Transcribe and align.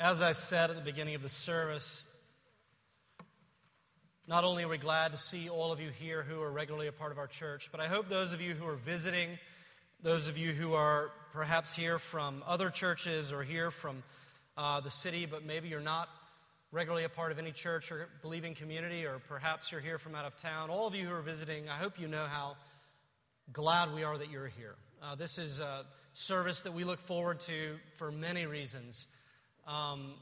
As 0.00 0.22
I 0.22 0.32
said 0.32 0.70
at 0.70 0.76
the 0.76 0.82
beginning 0.82 1.14
of 1.14 1.20
the 1.20 1.28
service, 1.28 2.06
not 4.26 4.44
only 4.44 4.64
are 4.64 4.68
we 4.68 4.78
glad 4.78 5.12
to 5.12 5.18
see 5.18 5.50
all 5.50 5.72
of 5.72 5.80
you 5.80 5.90
here 5.90 6.22
who 6.22 6.40
are 6.40 6.50
regularly 6.50 6.86
a 6.86 6.92
part 6.92 7.12
of 7.12 7.18
our 7.18 7.26
church, 7.26 7.68
but 7.70 7.82
I 7.82 7.86
hope 7.86 8.08
those 8.08 8.32
of 8.32 8.40
you 8.40 8.54
who 8.54 8.66
are 8.66 8.76
visiting, 8.76 9.28
those 10.02 10.26
of 10.26 10.38
you 10.38 10.52
who 10.52 10.72
are 10.72 11.10
perhaps 11.34 11.74
here 11.74 11.98
from 11.98 12.42
other 12.46 12.70
churches 12.70 13.30
or 13.30 13.42
here 13.42 13.70
from 13.70 14.02
uh, 14.56 14.80
the 14.80 14.90
city, 14.90 15.26
but 15.26 15.44
maybe 15.44 15.68
you're 15.68 15.80
not 15.80 16.08
regularly 16.72 17.04
a 17.04 17.10
part 17.10 17.30
of 17.30 17.38
any 17.38 17.52
church 17.52 17.92
or 17.92 18.08
believing 18.22 18.54
community, 18.54 19.04
or 19.04 19.18
perhaps 19.28 19.70
you're 19.70 19.82
here 19.82 19.98
from 19.98 20.14
out 20.14 20.24
of 20.24 20.34
town, 20.34 20.70
all 20.70 20.86
of 20.86 20.94
you 20.94 21.04
who 21.04 21.14
are 21.14 21.20
visiting, 21.20 21.68
I 21.68 21.74
hope 21.74 22.00
you 22.00 22.08
know 22.08 22.24
how 22.24 22.56
glad 23.52 23.92
we 23.92 24.02
are 24.02 24.16
that 24.16 24.30
you're 24.30 24.48
here. 24.48 24.76
Uh, 25.02 25.14
this 25.14 25.38
is 25.38 25.60
a 25.60 25.84
service 26.14 26.62
that 26.62 26.72
we 26.72 26.84
look 26.84 27.00
forward 27.00 27.40
to 27.40 27.76
for 27.98 28.10
many 28.10 28.46
reasons. 28.46 29.06
Um, 29.66 30.14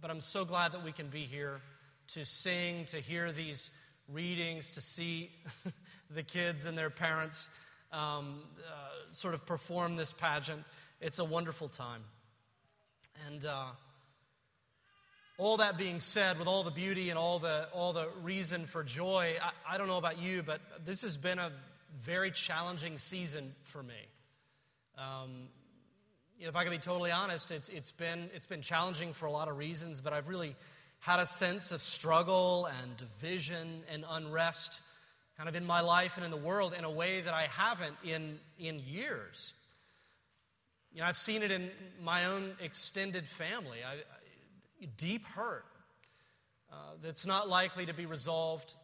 but 0.00 0.10
I'm 0.10 0.20
so 0.20 0.44
glad 0.44 0.72
that 0.72 0.84
we 0.84 0.92
can 0.92 1.08
be 1.08 1.20
here 1.20 1.60
to 2.08 2.24
sing, 2.24 2.84
to 2.86 2.96
hear 2.98 3.32
these 3.32 3.70
readings, 4.08 4.72
to 4.72 4.80
see 4.80 5.30
the 6.10 6.22
kids 6.22 6.64
and 6.64 6.76
their 6.76 6.90
parents 6.90 7.50
um, 7.92 8.40
uh, 8.58 9.10
sort 9.10 9.34
of 9.34 9.44
perform 9.46 9.96
this 9.96 10.12
pageant. 10.12 10.64
It's 11.00 11.18
a 11.18 11.24
wonderful 11.24 11.68
time. 11.68 12.02
And 13.26 13.44
uh, 13.44 13.66
all 15.36 15.58
that 15.58 15.78
being 15.78 16.00
said, 16.00 16.38
with 16.38 16.48
all 16.48 16.64
the 16.64 16.70
beauty 16.70 17.10
and 17.10 17.18
all 17.18 17.38
the, 17.38 17.68
all 17.72 17.92
the 17.92 18.08
reason 18.22 18.66
for 18.66 18.82
joy, 18.82 19.36
I, 19.42 19.74
I 19.74 19.78
don't 19.78 19.88
know 19.88 19.98
about 19.98 20.18
you, 20.18 20.42
but 20.42 20.60
this 20.84 21.02
has 21.02 21.16
been 21.16 21.38
a 21.38 21.52
very 22.00 22.30
challenging 22.30 22.98
season 22.98 23.54
for 23.64 23.82
me. 23.82 23.94
Um, 24.96 25.48
if 26.48 26.56
I 26.56 26.64
can 26.64 26.72
be 26.72 26.78
totally 26.78 27.10
honest, 27.10 27.50
it's, 27.50 27.68
it's, 27.68 27.92
been, 27.92 28.30
it's 28.34 28.46
been 28.46 28.62
challenging 28.62 29.12
for 29.12 29.26
a 29.26 29.30
lot 29.30 29.48
of 29.48 29.58
reasons, 29.58 30.00
but 30.00 30.14
I've 30.14 30.28
really 30.28 30.56
had 31.00 31.20
a 31.20 31.26
sense 31.26 31.72
of 31.72 31.82
struggle 31.82 32.66
and 32.66 32.96
division 32.96 33.82
and 33.92 34.04
unrest 34.10 34.80
kind 35.36 35.48
of 35.48 35.54
in 35.54 35.66
my 35.66 35.82
life 35.82 36.16
and 36.16 36.24
in 36.24 36.30
the 36.30 36.38
world 36.38 36.74
in 36.76 36.84
a 36.84 36.90
way 36.90 37.20
that 37.20 37.34
I 37.34 37.42
haven't 37.42 37.94
in, 38.02 38.38
in 38.58 38.80
years. 38.80 39.52
You 40.92 41.02
know, 41.02 41.06
I've 41.06 41.18
seen 41.18 41.42
it 41.42 41.50
in 41.50 41.70
my 42.02 42.24
own 42.24 42.56
extended 42.60 43.26
family. 43.26 43.78
I, 43.86 43.92
I, 43.92 44.88
deep 44.96 45.26
hurt 45.26 45.66
uh, 46.72 46.76
that's 47.02 47.26
not 47.26 47.48
likely 47.48 47.86
to 47.86 47.94
be 47.94 48.06
resolved 48.06 48.74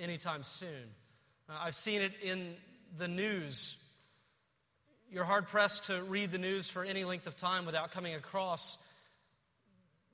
anytime 0.00 0.42
soon. 0.42 0.94
Uh, 1.48 1.52
I've 1.60 1.74
seen 1.76 2.02
it 2.02 2.12
in 2.22 2.54
the 2.98 3.08
news. 3.08 3.78
You're 5.12 5.24
hard 5.24 5.48
pressed 5.48 5.86
to 5.86 6.00
read 6.04 6.30
the 6.30 6.38
news 6.38 6.70
for 6.70 6.84
any 6.84 7.02
length 7.02 7.26
of 7.26 7.36
time 7.36 7.66
without 7.66 7.90
coming 7.90 8.14
across 8.14 8.78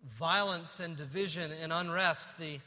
violence 0.08 0.80
and 0.80 0.96
division 0.96 1.52
and 1.52 1.70
unrest, 1.70 2.38
the 2.38 2.60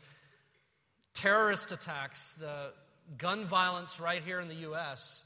terrorist 1.16 1.72
attacks, 1.72 2.34
the 2.34 2.72
gun 3.18 3.46
violence 3.46 4.00
right 4.00 4.22
here 4.24 4.40
in 4.40 4.48
the 4.48 4.58
U.S. 4.58 5.26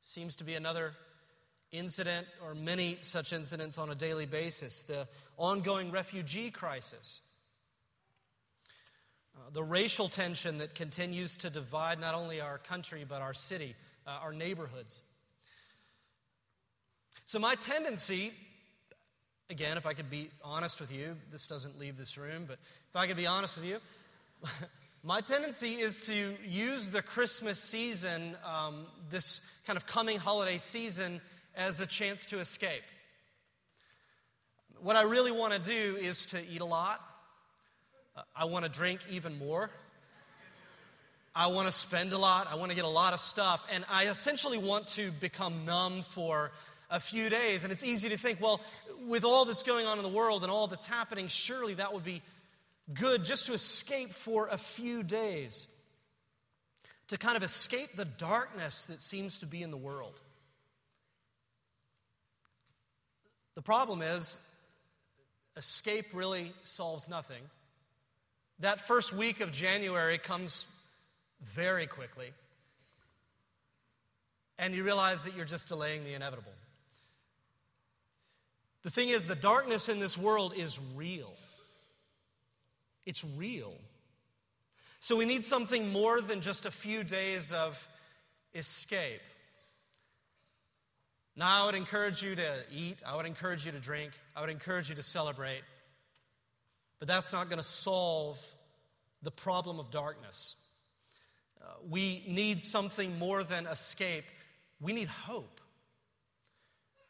seems 0.00 0.34
to 0.36 0.44
be 0.44 0.54
another 0.54 0.92
incident 1.70 2.26
or 2.44 2.56
many 2.56 2.98
such 3.02 3.32
incidents 3.32 3.78
on 3.78 3.88
a 3.90 3.94
daily 3.94 4.26
basis. 4.26 4.82
The 4.82 5.06
ongoing 5.36 5.92
refugee 5.92 6.50
crisis, 6.50 7.20
uh, 9.36 9.50
the 9.52 9.62
racial 9.62 10.08
tension 10.08 10.58
that 10.58 10.74
continues 10.74 11.36
to 11.36 11.48
divide 11.48 12.00
not 12.00 12.16
only 12.16 12.40
our 12.40 12.58
country 12.58 13.04
but 13.08 13.22
our 13.22 13.34
city, 13.34 13.76
uh, 14.04 14.18
our 14.20 14.32
neighborhoods. 14.32 15.02
So, 17.30 17.38
my 17.38 17.54
tendency 17.54 18.32
again, 19.50 19.76
if 19.76 19.86
I 19.86 19.92
could 19.92 20.10
be 20.10 20.30
honest 20.42 20.80
with 20.80 20.90
you, 20.90 21.14
this 21.30 21.46
doesn't 21.46 21.78
leave 21.78 21.96
this 21.96 22.18
room, 22.18 22.44
but 22.44 22.58
if 22.88 22.96
I 22.96 23.06
could 23.06 23.16
be 23.16 23.28
honest 23.28 23.56
with 23.56 23.66
you, 23.66 23.78
my 25.04 25.20
tendency 25.20 25.74
is 25.74 26.00
to 26.08 26.34
use 26.44 26.88
the 26.88 27.02
Christmas 27.02 27.60
season, 27.60 28.36
um, 28.44 28.84
this 29.10 29.48
kind 29.64 29.76
of 29.76 29.86
coming 29.86 30.18
holiday 30.18 30.58
season, 30.58 31.20
as 31.54 31.80
a 31.80 31.86
chance 31.86 32.26
to 32.26 32.40
escape. 32.40 32.82
What 34.82 34.96
I 34.96 35.02
really 35.02 35.30
want 35.30 35.52
to 35.52 35.60
do 35.60 35.96
is 36.00 36.26
to 36.26 36.38
eat 36.52 36.62
a 36.62 36.66
lot. 36.66 37.00
I 38.34 38.46
want 38.46 38.64
to 38.64 38.68
drink 38.68 39.02
even 39.08 39.38
more. 39.38 39.70
I 41.32 41.46
want 41.46 41.68
to 41.68 41.72
spend 41.72 42.12
a 42.12 42.18
lot. 42.18 42.48
I 42.50 42.56
want 42.56 42.72
to 42.72 42.74
get 42.74 42.84
a 42.84 42.88
lot 42.88 43.14
of 43.14 43.20
stuff. 43.20 43.64
And 43.72 43.84
I 43.88 44.08
essentially 44.08 44.58
want 44.58 44.88
to 44.88 45.12
become 45.12 45.64
numb 45.64 46.02
for 46.02 46.50
a 46.90 47.00
few 47.00 47.30
days. 47.30 47.64
And 47.64 47.72
it's 47.72 47.84
easy 47.84 48.08
to 48.08 48.16
think, 48.16 48.40
well, 48.40 48.60
with 49.06 49.24
all 49.24 49.44
that's 49.44 49.62
going 49.62 49.86
on 49.86 49.98
in 49.98 50.02
the 50.02 50.10
world 50.10 50.42
and 50.42 50.50
all 50.50 50.66
that's 50.66 50.86
happening, 50.86 51.28
surely 51.28 51.74
that 51.74 51.94
would 51.94 52.04
be 52.04 52.22
good 52.92 53.24
just 53.24 53.46
to 53.46 53.52
escape 53.52 54.12
for 54.12 54.48
a 54.48 54.58
few 54.58 55.02
days, 55.02 55.68
to 57.08 57.16
kind 57.16 57.36
of 57.36 57.42
escape 57.42 57.96
the 57.96 58.04
darkness 58.04 58.86
that 58.86 59.00
seems 59.00 59.38
to 59.38 59.46
be 59.46 59.62
in 59.62 59.70
the 59.70 59.76
world. 59.76 60.14
The 63.54 63.62
problem 63.62 64.02
is, 64.02 64.40
escape 65.56 66.06
really 66.12 66.52
solves 66.62 67.08
nothing. 67.08 67.42
That 68.60 68.86
first 68.86 69.12
week 69.12 69.40
of 69.40 69.52
January 69.52 70.18
comes 70.18 70.66
very 71.42 71.86
quickly, 71.86 72.32
and 74.58 74.74
you 74.74 74.84
realize 74.84 75.22
that 75.22 75.36
you're 75.36 75.46
just 75.46 75.68
delaying 75.68 76.04
the 76.04 76.14
inevitable. 76.14 76.52
The 78.82 78.90
thing 78.90 79.10
is, 79.10 79.26
the 79.26 79.34
darkness 79.34 79.88
in 79.88 80.00
this 80.00 80.16
world 80.16 80.54
is 80.56 80.78
real. 80.94 81.32
It's 83.04 83.24
real. 83.36 83.74
So 85.00 85.16
we 85.16 85.24
need 85.24 85.44
something 85.44 85.92
more 85.92 86.20
than 86.20 86.40
just 86.40 86.66
a 86.66 86.70
few 86.70 87.04
days 87.04 87.52
of 87.52 87.88
escape. 88.54 89.20
Now, 91.36 91.62
I 91.62 91.66
would 91.66 91.74
encourage 91.74 92.22
you 92.22 92.34
to 92.36 92.64
eat, 92.70 92.98
I 93.06 93.16
would 93.16 93.26
encourage 93.26 93.64
you 93.64 93.72
to 93.72 93.78
drink, 93.78 94.12
I 94.36 94.40
would 94.40 94.50
encourage 94.50 94.90
you 94.90 94.94
to 94.96 95.02
celebrate. 95.02 95.62
But 96.98 97.08
that's 97.08 97.32
not 97.32 97.48
going 97.48 97.58
to 97.58 97.62
solve 97.62 98.38
the 99.22 99.30
problem 99.30 99.80
of 99.80 99.90
darkness. 99.90 100.56
Uh, 101.60 101.66
we 101.88 102.24
need 102.26 102.60
something 102.60 103.18
more 103.18 103.42
than 103.42 103.66
escape. 103.66 104.24
We 104.80 104.92
need 104.92 105.08
hope. 105.08 105.60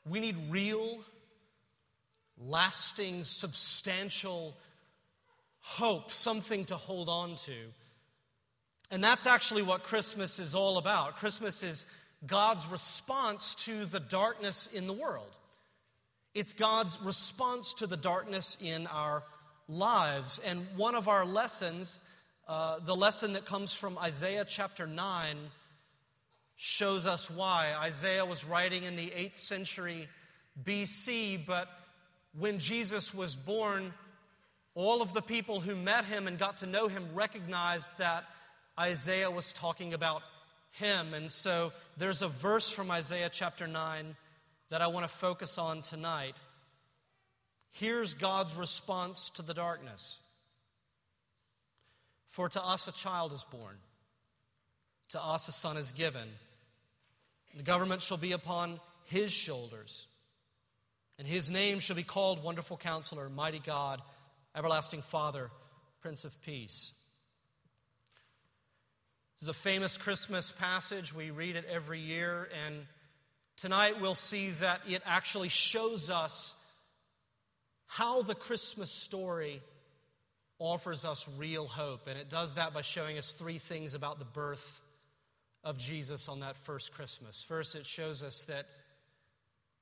We 0.09 0.21
need 0.21 0.37
real 0.49 0.99
lasting, 2.47 3.25
substantial 3.25 4.57
hope, 5.61 6.11
something 6.13 6.65
to 6.67 6.77
hold 6.77 7.09
on 7.09 7.35
to. 7.37 7.57
And 8.91 9.05
that's 9.05 9.27
actually 9.27 9.63
what 9.63 9.83
Christmas 9.83 10.39
is 10.39 10.55
all 10.55 10.79
about. 10.79 11.17
Christmas 11.17 11.63
is 11.63 11.87
God's 12.27 12.67
response 12.67 13.55
to 13.67 13.85
the 13.85 14.01
darkness 14.01 14.67
in 14.67 14.87
the 14.87 14.93
world. 14.93 15.31
It's 16.35 16.53
God's 16.53 17.01
response 17.03 17.75
to 17.75 17.87
the 17.87 17.97
darkness 17.97 18.57
in 18.61 18.87
our 18.87 19.23
lives. 19.69 20.41
And 20.45 20.67
one 20.77 20.95
of 20.95 21.09
our 21.09 21.25
lessons, 21.25 22.03
uh, 22.49 22.79
the 22.81 22.97
lesson 22.97 23.35
that 23.35 23.45
comes 23.45 23.75
from 23.75 23.99
Isaiah 23.99 24.45
chapter 24.47 24.87
9, 24.87 25.37
shows 26.57 27.07
us 27.07 27.31
why. 27.31 27.75
Isaiah 27.81 28.27
was 28.27 28.45
writing 28.45 28.83
in 28.83 28.97
the 28.97 29.11
8th 29.11 29.37
century 29.37 30.09
BC, 30.63 31.47
but 31.47 31.69
when 32.39 32.59
Jesus 32.59 33.13
was 33.13 33.35
born, 33.35 33.93
all 34.75 35.03
of 35.03 35.13
the 35.13 35.23
people 35.23 35.61
who 35.61 35.75
met 35.75 36.05
him 36.05 36.27
and 36.27 36.39
got 36.39 36.59
to 36.59 36.67
know 36.67 36.89
him 36.89 37.05
recognized 37.15 37.99
that 37.99 38.25
Isaiah 38.79 39.31
was 39.31 39.53
talking 39.53 39.95
about 39.95 40.23
him. 40.73 41.13
And 41.15 41.31
so 41.31 41.73
there's 41.97 42.23
a 42.23 42.29
verse 42.29 42.71
from 42.71 42.91
Isaiah 42.91 43.31
chapter 43.33 43.67
9 43.67 44.17
that 44.71 44.81
I 44.81 44.87
want 44.87 45.09
to 45.09 45.15
focus 45.15 45.59
on 45.59 45.83
tonight. 45.83 46.37
Here's 47.73 48.15
God's 48.15 48.55
response 48.55 49.31
to 49.31 49.43
the 49.43 49.55
darkness 49.55 50.21
For 52.31 52.49
to 52.49 52.65
us 52.65 52.87
a 52.87 52.93
child 52.93 53.33
is 53.33 53.45
born, 53.45 53.77
to 55.11 55.23
us 55.23 55.49
a 55.49 55.53
son 55.53 55.77
is 55.77 55.93
given. 55.93 56.29
The 57.57 57.65
government 57.65 58.01
shall 58.01 58.17
be 58.17 58.31
upon 58.31 58.79
his 59.07 59.33
shoulders 59.33 60.07
and 61.21 61.29
his 61.29 61.51
name 61.51 61.81
shall 61.81 61.97
be 61.97 62.03
called 62.03 62.43
Wonderful 62.43 62.79
Counselor, 62.79 63.29
Mighty 63.29 63.59
God, 63.59 64.01
Everlasting 64.57 65.03
Father, 65.03 65.51
Prince 66.01 66.25
of 66.25 66.41
Peace. 66.41 66.95
This 69.37 69.43
is 69.43 69.49
a 69.49 69.53
famous 69.53 69.99
Christmas 69.99 70.51
passage. 70.51 71.15
We 71.15 71.31
read 71.31 71.57
it 71.57 71.67
every 71.71 72.01
year, 72.01 72.49
and 72.65 72.87
tonight 73.59 74.01
we'll 74.01 74.15
see 74.15 74.49
that 74.63 74.81
it 74.89 75.03
actually 75.05 75.51
shows 75.51 76.11
us 76.11 76.57
how 77.87 78.23
the 78.23 78.35
Christmas 78.35 78.91
story 78.91 79.61
offers 80.59 81.05
us 81.05 81.29
real 81.37 81.67
hope. 81.67 82.07
And 82.07 82.19
it 82.19 82.31
does 82.31 82.55
that 82.55 82.73
by 82.73 82.81
showing 82.81 83.19
us 83.19 83.35
three 83.35 83.59
things 83.59 83.93
about 83.93 84.21
the 84.21 84.25
birth 84.25 84.81
of 85.65 85.77
Jesus 85.77 86.31
on 86.31 86.41
that 86.41 86.57
first 86.57 86.95
Christmas. 86.95 87.45
First, 87.45 87.77
it 87.77 87.85
shows 87.85 88.23
us 88.23 88.45
that 88.45 88.65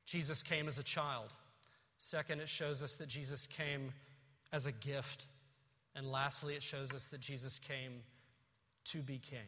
Jesus 0.09 0.43
came 0.43 0.69
as 0.69 0.79
a 0.79 0.83
child. 0.83 1.35
Second, 1.99 2.41
it 2.41 2.49
shows 2.49 2.83
us 2.83 2.97
that 2.97 3.09
Jesus 3.09 3.47
came 3.47 3.93
as 4.55 4.65
a 4.65 4.73
gift. 4.73 5.27
And 5.95 6.11
lastly, 6.11 6.55
it 6.55 6.63
shows 6.63 6.95
us 6.95 7.09
that 7.09 7.21
Jesus 7.21 7.59
came 7.59 7.93
to 8.87 9.03
be 9.03 9.19
king. 9.19 9.47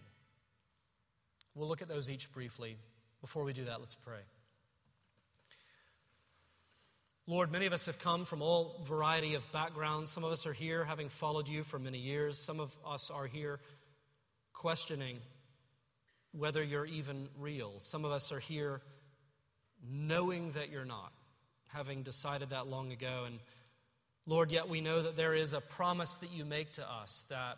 We'll 1.55 1.67
look 1.67 1.81
at 1.81 1.89
those 1.89 2.11
each 2.11 2.31
briefly. 2.31 2.77
Before 3.23 3.43
we 3.43 3.55
do 3.55 3.65
that, 3.65 3.81
let's 3.81 3.95
pray. 3.95 4.21
Lord, 7.27 7.51
many 7.51 7.65
of 7.65 7.73
us 7.73 7.87
have 7.87 7.99
come 7.99 8.27
from 8.27 8.43
all 8.43 8.83
variety 8.85 9.37
of 9.37 9.53
backgrounds. 9.53 10.11
Some 10.11 10.25
of 10.25 10.33
us 10.33 10.47
are 10.47 10.53
here 10.53 10.85
having 10.85 11.09
followed 11.09 11.49
you 11.49 11.62
for 11.62 11.79
many 11.79 11.99
years. 11.99 12.37
Some 12.37 12.61
of 12.61 12.77
us 12.87 13.11
are 13.11 13.27
here 13.27 13.61
questioning 14.53 15.21
whether 16.33 16.62
you're 16.62 16.85
even 16.85 17.29
real. 17.39 17.73
Some 17.79 18.05
of 18.05 18.12
us 18.12 18.31
are 18.31 18.41
here 18.41 18.83
knowing 19.88 20.53
that 20.53 20.71
you're 20.71 20.85
not, 20.85 21.12
having 21.69 22.03
decided 22.03 22.50
that 22.50 22.67
long 22.67 22.93
ago. 22.93 23.25
And 23.27 23.38
Lord, 24.27 24.50
yet 24.50 24.69
we 24.69 24.81
know 24.81 25.03
that 25.03 25.17
there 25.17 25.35
is 25.35 25.53
a 25.53 25.61
promise 25.61 26.17
that 26.19 26.32
you 26.32 26.44
make 26.44 26.73
to 26.73 26.88
us 26.88 27.25
that, 27.31 27.56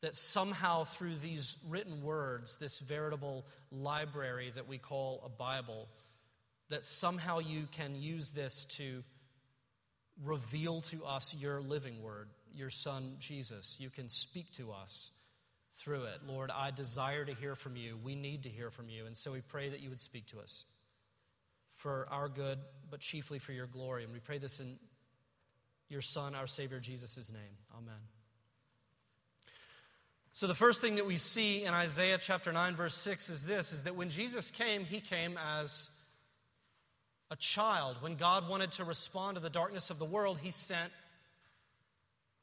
that 0.00 0.16
somehow 0.16 0.84
through 0.84 1.16
these 1.16 1.56
written 1.68 2.02
words, 2.02 2.56
this 2.56 2.78
veritable 2.80 3.44
library 3.70 4.52
that 4.54 4.68
we 4.68 4.78
call 4.78 5.22
a 5.24 5.28
Bible, 5.28 5.88
that 6.70 6.84
somehow 6.84 7.38
you 7.38 7.66
can 7.72 8.00
use 8.00 8.30
this 8.30 8.64
to 8.66 9.02
reveal 10.24 10.80
to 10.82 11.04
us 11.04 11.34
your 11.38 11.60
living 11.60 12.02
word, 12.02 12.28
your 12.54 12.70
Son, 12.70 13.16
Jesus. 13.18 13.76
You 13.80 13.90
can 13.90 14.08
speak 14.08 14.50
to 14.52 14.72
us 14.72 15.10
through 15.74 16.04
it. 16.04 16.20
Lord, 16.26 16.50
I 16.50 16.70
desire 16.70 17.24
to 17.24 17.34
hear 17.34 17.54
from 17.54 17.76
you. 17.76 17.96
We 18.02 18.14
need 18.14 18.42
to 18.44 18.48
hear 18.48 18.70
from 18.70 18.88
you. 18.88 19.06
And 19.06 19.16
so 19.16 19.32
we 19.32 19.40
pray 19.40 19.68
that 19.68 19.80
you 19.80 19.90
would 19.90 20.00
speak 20.00 20.26
to 20.26 20.40
us 20.40 20.64
for 21.78 22.06
our 22.10 22.28
good, 22.28 22.58
but 22.90 23.00
chiefly 23.00 23.38
for 23.38 23.52
your 23.52 23.66
glory. 23.66 24.04
And 24.04 24.12
we 24.12 24.18
pray 24.18 24.38
this 24.38 24.60
in 24.60 24.78
your 25.88 26.02
Son, 26.02 26.34
our 26.34 26.46
Savior, 26.46 26.80
Jesus' 26.80 27.32
name. 27.32 27.56
Amen. 27.76 28.00
So 30.32 30.46
the 30.46 30.54
first 30.54 30.80
thing 30.80 30.96
that 30.96 31.06
we 31.06 31.16
see 31.16 31.64
in 31.64 31.74
Isaiah 31.74 32.18
chapter 32.20 32.52
9, 32.52 32.76
verse 32.76 32.94
6 32.94 33.30
is 33.30 33.46
this 33.46 33.72
is 33.72 33.84
that 33.84 33.96
when 33.96 34.10
Jesus 34.10 34.50
came, 34.50 34.84
he 34.84 35.00
came 35.00 35.38
as 35.38 35.88
a 37.30 37.36
child. 37.36 38.00
When 38.02 38.16
God 38.16 38.48
wanted 38.48 38.72
to 38.72 38.84
respond 38.84 39.36
to 39.36 39.42
the 39.42 39.50
darkness 39.50 39.90
of 39.90 39.98
the 39.98 40.04
world, 40.04 40.38
he 40.40 40.50
sent 40.50 40.92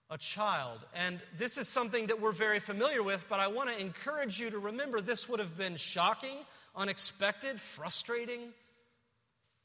a 0.09 0.17
child. 0.17 0.85
And 0.93 1.19
this 1.37 1.57
is 1.57 1.67
something 1.67 2.07
that 2.07 2.21
we're 2.21 2.31
very 2.31 2.59
familiar 2.59 3.01
with, 3.01 3.25
but 3.29 3.39
I 3.39 3.47
want 3.47 3.69
to 3.69 3.79
encourage 3.79 4.39
you 4.39 4.49
to 4.49 4.59
remember 4.59 5.01
this 5.01 5.27
would 5.27 5.39
have 5.39 5.57
been 5.57 5.75
shocking, 5.75 6.37
unexpected, 6.75 7.59
frustrating, 7.59 8.53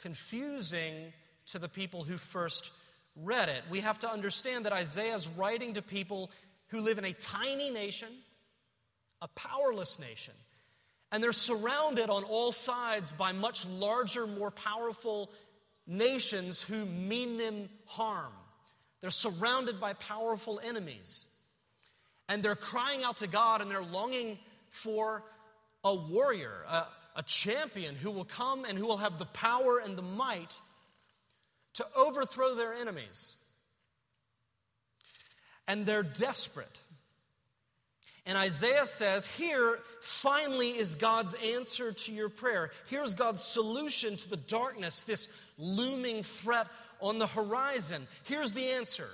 confusing 0.00 1.12
to 1.47 1.58
the 1.58 1.69
people 1.69 2.05
who 2.05 2.17
first 2.17 2.73
read 3.17 3.49
it. 3.49 3.62
We 3.70 3.81
have 3.81 3.99
to 4.00 4.11
understand 4.11 4.67
that 4.67 4.73
Isaiah 4.73 5.14
is 5.14 5.29
writing 5.29 5.75
to 5.75 5.82
people 5.82 6.31
who 6.69 6.81
live 6.81 6.99
in 6.99 7.05
a 7.05 7.12
tiny 7.12 7.70
nation, 7.70 8.08
a 9.20 9.29
powerless 9.29 9.99
nation, 9.99 10.35
and 11.12 11.23
they're 11.23 11.32
surrounded 11.32 12.08
on 12.08 12.25
all 12.25 12.52
sides 12.52 13.12
by 13.12 13.32
much 13.32 13.67
larger, 13.67 14.26
more 14.26 14.50
powerful 14.50 15.31
nations 15.87 16.62
who 16.62 16.85
mean 16.87 17.37
them 17.37 17.69
harm. 17.87 18.32
They're 19.00 19.11
surrounded 19.11 19.81
by 19.81 19.94
powerful 19.94 20.61
enemies. 20.62 21.26
And 22.29 22.43
they're 22.43 22.55
crying 22.55 23.02
out 23.02 23.19
to 23.19 23.26
God 23.26 23.61
and 23.61 23.70
they're 23.70 23.82
longing 23.82 24.38
for 24.70 25.25
a 25.82 25.94
warrior, 25.94 26.64
a, 26.69 26.87
a 27.17 27.23
champion 27.23 27.95
who 27.95 28.11
will 28.11 28.25
come 28.25 28.65
and 28.65 28.79
who 28.79 28.87
will 28.87 28.99
have 28.99 29.19
the 29.19 29.27
power 29.27 29.79
and 29.79 29.97
the 29.97 30.03
might 30.03 30.55
to 31.75 31.87
overthrow 31.97 32.55
their 32.55 32.75
enemies. 32.75 33.37
And 35.67 35.87
they're 35.87 36.03
desperate. 36.03 36.81
And 38.27 38.37
Isaiah 38.37 38.87
says, 38.87 39.27
Here 39.27 39.79
finally 40.01 40.71
is 40.71 40.97
God's 40.97 41.35
answer 41.35 41.93
to 41.93 42.12
your 42.12 42.29
prayer. 42.29 42.71
Here's 42.87 43.15
God's 43.15 43.43
solution 43.43 44.17
to 44.17 44.31
the 44.31 44.37
darkness, 44.37 45.05
this 45.05 45.29
looming 45.59 46.23
threat 46.23 46.67
on 47.01 47.19
the 47.19 47.27
horizon. 47.27 48.07
Here's 48.25 48.53
the 48.53 48.67
answer 48.73 49.09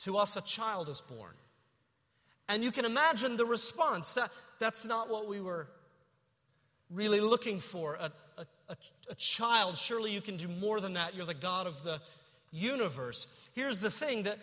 To 0.00 0.16
us, 0.16 0.36
a 0.36 0.42
child 0.42 0.88
is 0.88 1.00
born. 1.00 1.34
And 2.48 2.62
you 2.62 2.70
can 2.70 2.84
imagine 2.84 3.36
the 3.36 3.46
response. 3.46 4.14
That, 4.14 4.30
that's 4.58 4.84
not 4.84 5.10
what 5.10 5.26
we 5.26 5.40
were 5.40 5.66
really 6.90 7.20
looking 7.20 7.60
for. 7.60 7.94
A, 7.94 8.12
a, 8.38 8.46
a, 8.68 8.76
a 9.10 9.14
child, 9.14 9.76
surely 9.76 10.12
you 10.12 10.20
can 10.20 10.36
do 10.36 10.48
more 10.48 10.80
than 10.80 10.94
that. 10.94 11.14
You're 11.14 11.26
the 11.26 11.34
God 11.34 11.66
of 11.66 11.82
the 11.82 12.00
universe. 12.52 13.26
Here's 13.54 13.80
the 13.80 13.90
thing 13.90 14.24
that 14.24 14.38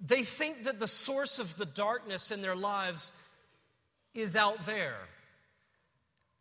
they 0.00 0.22
think 0.22 0.64
that 0.64 0.78
the 0.78 0.88
source 0.88 1.38
of 1.38 1.56
the 1.56 1.66
darkness 1.66 2.30
in 2.30 2.42
their 2.42 2.56
lives 2.56 3.12
is 4.14 4.36
out 4.36 4.64
there. 4.66 4.98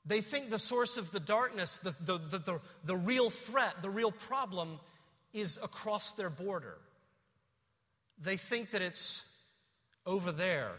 They 0.05 0.21
think 0.21 0.49
the 0.49 0.59
source 0.59 0.95
of 0.95 1.11
the 1.11 1.19
darkness, 1.19 1.79
the, 1.79 1.93
the, 2.05 2.17
the, 2.17 2.37
the, 2.37 2.59
the 2.85 2.95
real 2.95 3.29
threat, 3.29 3.81
the 3.81 3.89
real 3.89 4.11
problem, 4.11 4.79
is 5.33 5.57
across 5.61 6.13
their 6.13 6.29
border. 6.29 6.77
They 8.21 8.37
think 8.37 8.71
that 8.71 8.81
it's 8.81 9.33
over 10.05 10.31
there. 10.31 10.71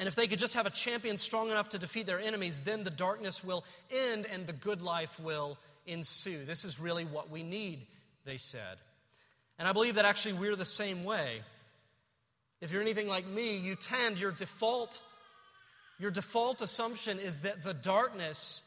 And 0.00 0.08
if 0.08 0.14
they 0.14 0.26
could 0.26 0.38
just 0.38 0.54
have 0.54 0.64
a 0.64 0.70
champion 0.70 1.18
strong 1.18 1.50
enough 1.50 1.68
to 1.68 1.78
defeat 1.78 2.06
their 2.06 2.18
enemies, 2.18 2.62
then 2.64 2.84
the 2.84 2.90
darkness 2.90 3.44
will 3.44 3.66
end 4.08 4.26
and 4.32 4.46
the 4.46 4.54
good 4.54 4.80
life 4.80 5.20
will 5.20 5.58
ensue. 5.86 6.42
This 6.46 6.64
is 6.64 6.80
really 6.80 7.04
what 7.04 7.28
we 7.28 7.42
need, 7.42 7.86
they 8.24 8.38
said. 8.38 8.78
And 9.58 9.68
I 9.68 9.74
believe 9.74 9.96
that 9.96 10.06
actually 10.06 10.32
we're 10.32 10.56
the 10.56 10.64
same 10.64 11.04
way. 11.04 11.42
If 12.62 12.72
you're 12.72 12.80
anything 12.80 13.08
like 13.08 13.26
me, 13.26 13.58
you 13.58 13.74
tend, 13.74 14.18
your 14.18 14.32
default 14.32 15.02
your 15.98 16.10
default 16.10 16.62
assumption 16.62 17.18
is 17.18 17.40
that 17.40 17.62
the 17.62 17.74
darkness, 17.74 18.62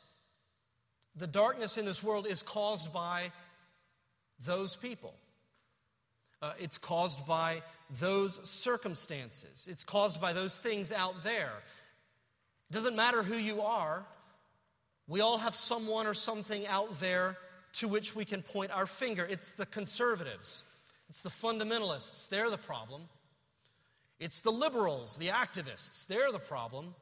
the 1.15 1.25
darkness 1.25 1.79
in 1.79 1.85
this 1.85 2.03
world 2.03 2.27
is 2.27 2.43
caused 2.43 2.93
by 2.93 3.31
those 4.45 4.75
people. 4.75 5.15
Uh, 6.43 6.51
it's 6.59 6.77
caused 6.77 7.25
by 7.25 7.61
those 8.01 8.45
circumstances. 8.47 9.69
It's 9.71 9.85
caused 9.85 10.19
by 10.19 10.33
those 10.33 10.57
things 10.57 10.91
out 10.91 11.23
there. 11.23 11.53
It 12.69 12.73
doesn't 12.73 12.97
matter 12.97 13.23
who 13.23 13.37
you 13.37 13.61
are, 13.61 14.05
we 15.07 15.21
all 15.21 15.37
have 15.37 15.55
someone 15.55 16.05
or 16.05 16.13
something 16.13 16.67
out 16.67 16.99
there 16.99 17.37
to 17.73 17.87
which 17.87 18.13
we 18.13 18.25
can 18.25 18.41
point 18.41 18.71
our 18.71 18.85
finger. 18.85 19.25
It's 19.29 19.53
the 19.53 19.65
conservatives, 19.65 20.63
it's 21.07 21.21
the 21.21 21.29
fundamentalists, 21.29 22.27
they're 22.27 22.49
the 22.49 22.57
problem. 22.57 23.03
It's 24.19 24.41
the 24.41 24.51
liberals, 24.51 25.17
the 25.17 25.29
activists, 25.29 26.07
they're 26.07 26.31
the 26.31 26.39
problem. 26.39 26.93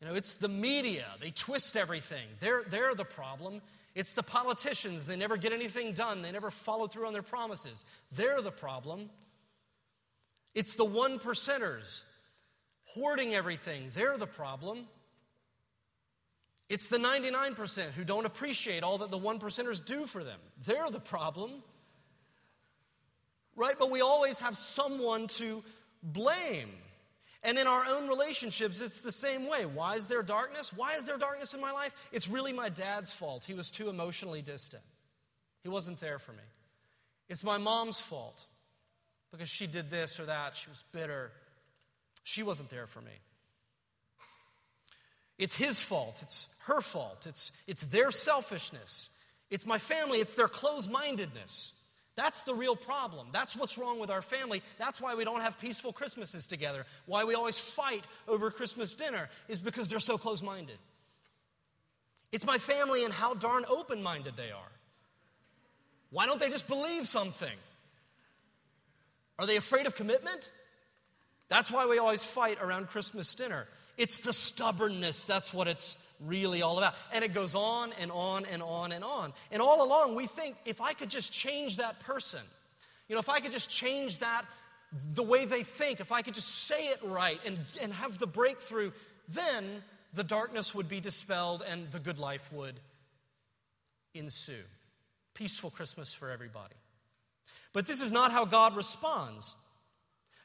You 0.00 0.08
know, 0.08 0.14
it's 0.14 0.34
the 0.34 0.48
media. 0.48 1.06
They 1.20 1.30
twist 1.30 1.76
everything. 1.76 2.26
They're, 2.40 2.62
they're 2.68 2.94
the 2.94 3.04
problem. 3.04 3.60
It's 3.94 4.12
the 4.12 4.22
politicians. 4.22 5.06
They 5.06 5.16
never 5.16 5.36
get 5.36 5.52
anything 5.52 5.92
done. 5.92 6.22
They 6.22 6.30
never 6.30 6.50
follow 6.50 6.86
through 6.86 7.06
on 7.06 7.12
their 7.12 7.22
promises. 7.22 7.84
They're 8.12 8.40
the 8.40 8.52
problem. 8.52 9.10
It's 10.54 10.74
the 10.74 10.84
one 10.84 11.18
percenters 11.18 12.02
hoarding 12.84 13.34
everything. 13.34 13.90
They're 13.94 14.16
the 14.16 14.26
problem. 14.26 14.86
It's 16.68 16.88
the 16.88 16.98
99% 16.98 17.92
who 17.92 18.04
don't 18.04 18.26
appreciate 18.26 18.82
all 18.82 18.98
that 18.98 19.10
the 19.10 19.18
one 19.18 19.38
percenters 19.38 19.84
do 19.84 20.04
for 20.04 20.22
them. 20.22 20.38
They're 20.64 20.90
the 20.90 21.00
problem. 21.00 21.50
Right? 23.56 23.74
But 23.78 23.90
we 23.90 24.00
always 24.00 24.38
have 24.40 24.56
someone 24.56 25.26
to 25.28 25.64
blame. 26.02 26.70
And 27.42 27.58
in 27.58 27.66
our 27.66 27.84
own 27.86 28.08
relationships, 28.08 28.80
it's 28.80 29.00
the 29.00 29.12
same 29.12 29.48
way. 29.48 29.64
Why 29.64 29.94
is 29.94 30.06
there 30.06 30.22
darkness? 30.22 30.72
Why 30.72 30.94
is 30.94 31.04
there 31.04 31.16
darkness 31.16 31.54
in 31.54 31.60
my 31.60 31.70
life? 31.70 31.94
It's 32.10 32.28
really 32.28 32.52
my 32.52 32.68
dad's 32.68 33.12
fault. 33.12 33.44
He 33.44 33.54
was 33.54 33.70
too 33.70 33.88
emotionally 33.88 34.42
distant, 34.42 34.82
he 35.62 35.68
wasn't 35.68 36.00
there 36.00 36.18
for 36.18 36.32
me. 36.32 36.38
It's 37.28 37.44
my 37.44 37.58
mom's 37.58 38.00
fault 38.00 38.46
because 39.30 39.50
she 39.50 39.66
did 39.66 39.90
this 39.90 40.18
or 40.18 40.26
that. 40.26 40.56
She 40.56 40.70
was 40.70 40.82
bitter. 40.92 41.30
She 42.24 42.42
wasn't 42.42 42.70
there 42.70 42.86
for 42.86 43.00
me. 43.00 43.12
It's 45.38 45.54
his 45.54 45.82
fault. 45.82 46.20
It's 46.22 46.46
her 46.64 46.80
fault. 46.80 47.26
It's, 47.28 47.52
it's 47.66 47.82
their 47.82 48.10
selfishness. 48.10 49.10
It's 49.50 49.66
my 49.66 49.78
family. 49.78 50.18
It's 50.20 50.34
their 50.34 50.48
closed 50.48 50.90
mindedness. 50.90 51.72
That's 52.18 52.42
the 52.42 52.52
real 52.52 52.74
problem. 52.74 53.28
That's 53.32 53.54
what's 53.54 53.78
wrong 53.78 54.00
with 54.00 54.10
our 54.10 54.22
family. 54.22 54.60
That's 54.76 55.00
why 55.00 55.14
we 55.14 55.24
don't 55.24 55.40
have 55.40 55.56
peaceful 55.60 55.92
Christmases 55.92 56.48
together. 56.48 56.84
Why 57.06 57.22
we 57.22 57.36
always 57.36 57.60
fight 57.60 58.04
over 58.26 58.50
Christmas 58.50 58.96
dinner 58.96 59.28
is 59.46 59.60
because 59.60 59.88
they're 59.88 60.00
so 60.00 60.18
close 60.18 60.42
minded. 60.42 60.78
It's 62.32 62.44
my 62.44 62.58
family 62.58 63.04
and 63.04 63.14
how 63.14 63.34
darn 63.34 63.64
open 63.68 64.02
minded 64.02 64.36
they 64.36 64.50
are. 64.50 64.72
Why 66.10 66.26
don't 66.26 66.40
they 66.40 66.48
just 66.48 66.66
believe 66.66 67.06
something? 67.06 67.56
Are 69.38 69.46
they 69.46 69.56
afraid 69.56 69.86
of 69.86 69.94
commitment? 69.94 70.50
That's 71.48 71.70
why 71.70 71.86
we 71.86 71.98
always 71.98 72.24
fight 72.24 72.58
around 72.60 72.88
Christmas 72.88 73.32
dinner. 73.32 73.68
It's 73.96 74.18
the 74.18 74.32
stubbornness, 74.32 75.22
that's 75.22 75.54
what 75.54 75.68
it's 75.68 75.96
really 76.20 76.62
all 76.62 76.78
about? 76.78 76.94
And 77.12 77.24
it 77.24 77.34
goes 77.34 77.54
on 77.54 77.92
and 78.00 78.10
on 78.10 78.44
and 78.46 78.62
on 78.62 78.92
and 78.92 79.04
on. 79.04 79.32
And 79.50 79.62
all 79.62 79.84
along, 79.84 80.14
we 80.14 80.26
think 80.26 80.56
if 80.64 80.80
I 80.80 80.92
could 80.92 81.10
just 81.10 81.32
change 81.32 81.76
that 81.76 82.00
person, 82.00 82.40
you 83.08 83.14
know, 83.14 83.20
if 83.20 83.28
I 83.28 83.40
could 83.40 83.52
just 83.52 83.70
change 83.70 84.18
that, 84.18 84.44
the 85.14 85.22
way 85.22 85.44
they 85.44 85.62
think, 85.62 86.00
if 86.00 86.12
I 86.12 86.22
could 86.22 86.34
just 86.34 86.66
say 86.66 86.88
it 86.88 87.00
right 87.02 87.40
and, 87.44 87.58
and 87.80 87.92
have 87.92 88.18
the 88.18 88.26
breakthrough, 88.26 88.90
then 89.28 89.82
the 90.14 90.24
darkness 90.24 90.74
would 90.74 90.88
be 90.88 91.00
dispelled 91.00 91.62
and 91.68 91.90
the 91.90 92.00
good 92.00 92.18
life 92.18 92.50
would 92.52 92.74
ensue. 94.14 94.64
Peaceful 95.34 95.70
Christmas 95.70 96.14
for 96.14 96.30
everybody. 96.30 96.74
But 97.72 97.86
this 97.86 98.00
is 98.00 98.12
not 98.12 98.32
how 98.32 98.44
God 98.44 98.76
responds. 98.76 99.54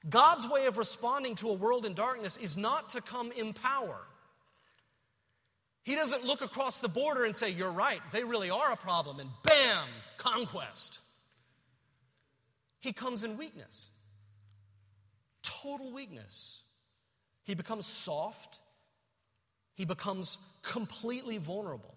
God's 0.09 0.47
way 0.47 0.65
of 0.65 0.77
responding 0.77 1.35
to 1.35 1.49
a 1.49 1.53
world 1.53 1.85
in 1.85 1.93
darkness 1.93 2.35
is 2.37 2.57
not 2.57 2.89
to 2.89 3.01
come 3.01 3.31
in 3.31 3.53
power. 3.53 3.97
He 5.83 5.95
doesn't 5.95 6.23
look 6.23 6.41
across 6.41 6.79
the 6.79 6.87
border 6.87 7.25
and 7.25 7.35
say, 7.35 7.49
You're 7.49 7.71
right, 7.71 8.01
they 8.11 8.23
really 8.23 8.49
are 8.49 8.71
a 8.71 8.77
problem, 8.77 9.19
and 9.19 9.29
bam, 9.43 9.87
conquest. 10.17 10.99
He 12.79 12.93
comes 12.93 13.23
in 13.23 13.37
weakness, 13.37 13.89
total 15.41 15.91
weakness. 15.91 16.61
He 17.43 17.55
becomes 17.55 17.85
soft, 17.85 18.59
he 19.75 19.85
becomes 19.85 20.37
completely 20.61 21.37
vulnerable. 21.37 21.93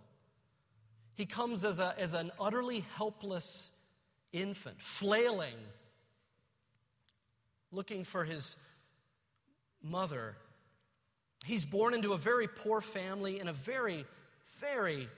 He 1.14 1.24
comes 1.24 1.64
as, 1.64 1.80
a, 1.80 1.94
as 1.98 2.12
an 2.12 2.30
utterly 2.38 2.84
helpless 2.96 3.72
infant, 4.32 4.82
flailing, 4.82 5.54
looking 7.72 8.04
for 8.04 8.24
his 8.24 8.56
mother. 9.82 10.36
He's 11.46 11.64
born 11.64 11.94
into 11.94 12.12
a 12.12 12.18
very 12.18 12.48
poor 12.48 12.80
family 12.80 13.38
in 13.38 13.46
a 13.46 13.52
very, 13.52 14.04
very 14.60 15.08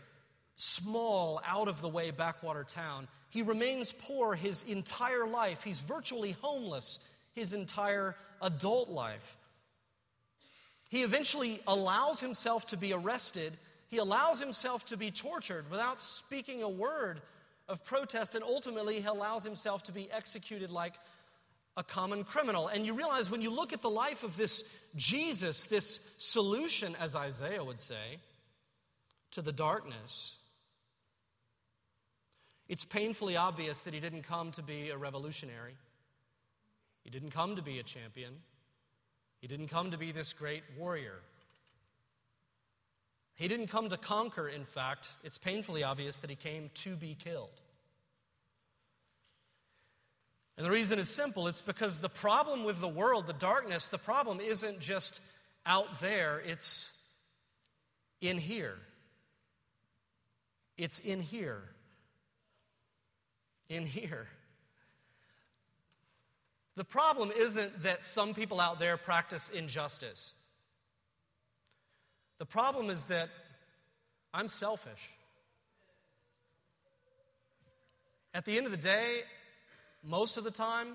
small, 0.56 1.40
out 1.47 1.68
of 1.68 1.80
the 1.80 1.88
way 1.88 2.11
backwater 2.11 2.64
town. 2.64 3.08
He 3.30 3.40
remains 3.40 3.92
poor 3.92 4.35
his 4.35 4.62
entire 4.62 5.26
life. 5.26 5.62
He's 5.62 5.78
virtually 5.78 6.32
homeless 6.42 6.99
his 7.32 7.54
entire 7.54 8.14
adult 8.42 8.90
life. 8.90 9.38
He 10.90 11.02
eventually 11.02 11.62
allows 11.66 12.20
himself 12.20 12.66
to 12.66 12.76
be 12.76 12.92
arrested. 12.92 13.54
He 13.88 13.97
allows 13.97 14.38
himself 14.38 14.85
to 14.87 14.99
be 14.99 15.11
tortured 15.11 15.70
without 15.70 15.99
speaking 15.99 16.62
a 16.62 16.68
word 16.68 17.23
of 17.70 17.85
protest, 17.85 18.35
and 18.35 18.44
ultimately, 18.44 19.00
he 19.00 19.06
allows 19.06 19.44
himself 19.44 19.82
to 19.85 19.92
be 19.92 20.11
executed 20.11 20.70
like 20.70 20.94
a 21.78 21.82
common 21.85 22.25
criminal. 22.25 22.66
And 22.66 22.85
you 22.85 22.92
realize 22.92 23.30
when 23.30 23.40
you 23.40 23.50
look 23.50 23.73
at 23.73 23.82
the 23.82 23.88
life 23.88 24.25
of 24.25 24.37
this 24.37 24.64
Jesus, 24.97 25.64
this 25.64 26.16
solution, 26.18 26.97
as 27.00 27.14
Isaiah 27.14 27.64
would 27.64 27.78
say, 27.78 28.18
to 29.30 29.42
the 29.42 29.52
darkness, 29.52 30.37
it's 32.68 32.85
painfully 32.85 33.37
obvious 33.37 33.82
that 33.82 33.94
he 33.94 34.00
didn't 34.00 34.25
come 34.25 34.50
to 34.52 34.62
be 34.62 34.90
a 34.90 34.99
revolutionary. 34.99 35.76
He 37.04 37.11
didn't 37.11 37.30
come 37.30 37.54
to 37.54 37.62
be 37.62 37.78
a 37.78 37.85
champion. 37.85 38.35
He 39.40 39.47
didn't 39.47 39.68
come 39.68 39.92
to 39.92 39.99
be 39.99 40.11
this 40.11 40.32
great 40.32 40.64
warrior. 40.76 41.20
He 43.37 43.47
didn't 43.47 43.68
come 43.68 43.88
to 43.88 43.97
conquer, 43.97 44.49
in 44.49 44.64
fact. 44.64 45.14
It's 45.23 45.38
painfully 45.38 45.85
obvious 45.85 46.18
that 46.18 46.28
he 46.28 46.35
came 46.35 46.70
to 46.75 46.97
be 46.97 47.14
killed. 47.14 47.62
And 50.59 50.67
the 50.67 50.73
reason 50.73 50.99
is 50.99 51.09
simple 51.09 51.47
it's 51.47 51.62
because 51.62 52.00
the 52.00 52.09
problem 52.09 52.65
with 52.65 52.81
the 52.81 52.88
world, 52.88 53.29
the 53.29 53.33
darkness, 53.33 53.91
the 53.91 53.99
problem 53.99 54.41
isn't 54.41 54.81
just 54.81 55.21
out 55.65 56.00
there, 56.00 56.43
it's 56.45 57.00
in 58.21 58.38
here. 58.38 58.75
It's 60.77 60.99
in 60.99 61.23
here. 61.23 61.62
In 63.69 63.87
here. 63.87 64.27
The 66.75 66.85
problem 66.85 67.31
isn't 67.37 67.85
that 67.85 68.05
some 68.05 68.35
people 68.35 68.61
out 68.61 68.81
there 68.81 68.97
practice 68.97 69.50
injustice. 69.50 70.35
The 72.38 72.47
problem 72.47 72.91
is 72.91 73.05
that 73.07 73.29
I'm 74.35 74.49
selfish. 74.49 75.09
At 78.35 78.45
the 78.45 78.57
end 78.57 78.67
of 78.67 78.73
the 78.73 78.79
day, 78.79 79.23
most 80.02 80.37
of 80.37 80.45
the 80.45 80.50
time, 80.50 80.88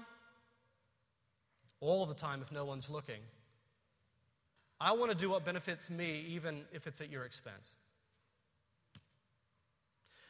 all 1.80 2.06
the 2.06 2.14
time 2.14 2.42
if 2.42 2.52
no 2.52 2.66
one's 2.66 2.90
looking, 2.90 3.20
I 4.80 4.94
want 4.94 5.12
to 5.12 5.18
do 5.18 5.30
what 5.30 5.46
benefits 5.46 5.90
me, 5.90 6.26
even 6.30 6.62
if 6.74 6.88
it's 6.88 7.00
at 7.02 7.10
your 7.10 7.24
expense. 7.24 7.74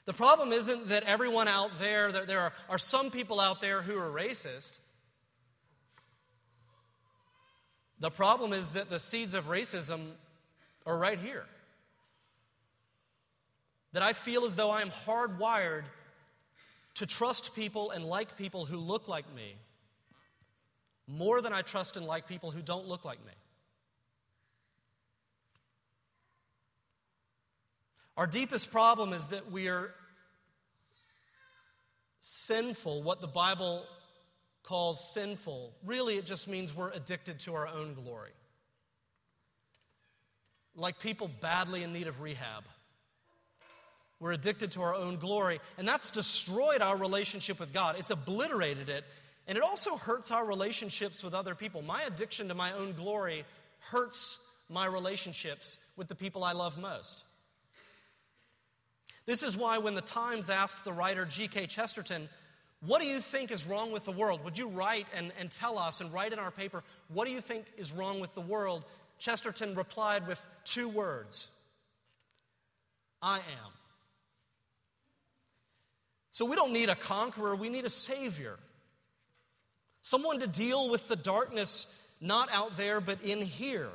The 0.06 0.14
problem 0.14 0.52
isn't 0.52 0.90
that 0.90 1.04
everyone 1.04 1.48
out 1.48 1.80
there, 1.80 2.12
that 2.12 2.28
there 2.28 2.40
are, 2.40 2.54
are 2.70 2.78
some 2.78 3.10
people 3.10 3.40
out 3.40 3.62
there 3.62 3.82
who 3.82 3.98
are 3.98 4.10
racist. 4.10 4.80
The 8.00 8.12
problem 8.12 8.52
is 8.52 8.74
that 8.74 8.90
the 8.90 9.00
seeds 9.00 9.34
of 9.34 9.48
racism 9.48 10.02
are 10.86 10.98
right 10.98 11.18
here. 11.18 11.46
That 13.94 14.04
I 14.04 14.12
feel 14.12 14.44
as 14.44 14.56
though 14.56 14.72
I 14.72 14.82
am 14.82 14.90
hardwired 14.90 15.84
to 16.96 17.06
trust 17.06 17.56
people 17.56 17.92
and 17.92 18.06
like 18.06 18.38
people 18.38 18.66
who 18.66 18.78
look 18.78 19.08
like 19.08 19.26
me 19.36 19.56
more 21.08 21.42
than 21.42 21.54
I 21.54 21.62
trust 21.62 21.98
and 21.98 22.06
like 22.06 22.28
people 22.28 22.52
who 22.52 22.62
don't 22.62 22.88
look 22.88 23.04
like 23.04 23.24
me. 23.26 23.34
Our 28.16 28.28
deepest 28.28 28.72
problem 28.72 29.12
is 29.12 29.28
that 29.28 29.52
we 29.52 29.70
are 29.70 29.92
sinful, 32.20 33.02
what 33.04 33.22
the 33.22 33.28
Bible 33.28 33.86
calls 34.62 35.14
sinful, 35.14 35.74
really 35.84 36.18
it 36.18 36.26
just 36.26 36.48
means 36.48 36.76
we're 36.76 36.92
addicted 36.92 37.40
to 37.40 37.56
our 37.56 37.68
own 37.68 37.96
glory. 37.96 38.32
Like 40.76 41.00
people 41.00 41.30
badly 41.42 41.84
in 41.84 41.92
need 41.92 42.08
of 42.08 42.22
rehab. 42.22 42.64
We're 44.24 44.32
addicted 44.32 44.72
to 44.72 44.84
our 44.84 44.96
own 44.96 45.18
glory, 45.18 45.60
and 45.78 45.86
that's 45.86 46.10
destroyed 46.10 46.82
our 46.82 46.96
relationship 46.96 47.60
with 47.60 47.74
God. 47.74 47.98
It's 48.00 48.10
obliterated 48.10 48.88
it, 48.88 49.04
and 49.50 49.58
it 49.58 49.64
also 49.66 49.98
hurts 49.98 50.32
our 50.32 50.46
relationships 50.46 51.26
with 51.26 51.34
other 51.34 51.56
people. 51.56 51.82
My 51.82 52.04
addiction 52.04 52.48
to 52.48 52.54
my 52.54 52.72
own 52.72 52.94
glory 52.94 53.44
hurts 53.92 54.40
my 54.70 54.86
relationships 54.86 55.78
with 55.98 56.08
the 56.08 56.16
people 56.16 56.46
I 56.46 56.54
love 56.54 56.80
most. 56.80 57.26
This 59.26 59.44
is 59.44 59.58
why, 59.58 59.80
when 59.80 59.94
the 59.94 60.00
Times 60.00 60.50
asked 60.50 60.86
the 60.86 60.94
writer 60.94 61.26
G.K. 61.26 61.68
Chesterton, 61.68 62.30
what 62.80 63.02
do 63.02 63.08
you 63.08 63.20
think 63.20 63.52
is 63.52 63.68
wrong 63.68 63.92
with 63.92 64.06
the 64.06 64.14
world? 64.14 64.46
Would 64.46 64.58
you 64.58 64.70
write 64.70 65.08
and, 65.14 65.34
and 65.38 65.52
tell 65.52 65.78
us 65.78 66.00
and 66.00 66.14
write 66.14 66.32
in 66.32 66.40
our 66.40 66.52
paper, 66.52 66.82
what 67.10 67.26
do 67.26 67.32
you 67.34 67.42
think 67.42 67.66
is 67.76 67.92
wrong 67.92 68.22
with 68.22 68.34
the 68.36 68.42
world? 68.42 68.86
Chesterton 69.20 69.76
replied 69.76 70.30
with 70.30 70.42
two 70.64 70.88
words 70.88 71.50
I 73.22 73.40
am. 73.40 73.83
So 76.34 76.44
we 76.44 76.58
don't 76.58 76.74
need 76.74 76.90
a 76.90 76.96
conqueror, 76.96 77.56
we 77.56 77.70
need 77.70 77.86
a 77.86 77.90
savior. 77.90 78.58
Someone 80.02 80.40
to 80.40 80.48
deal 80.48 80.90
with 80.90 81.08
the 81.08 81.16
darkness 81.16 82.12
not 82.20 82.52
out 82.52 82.76
there, 82.76 83.00
but 83.00 83.22
in 83.22 83.40
here. 83.42 83.90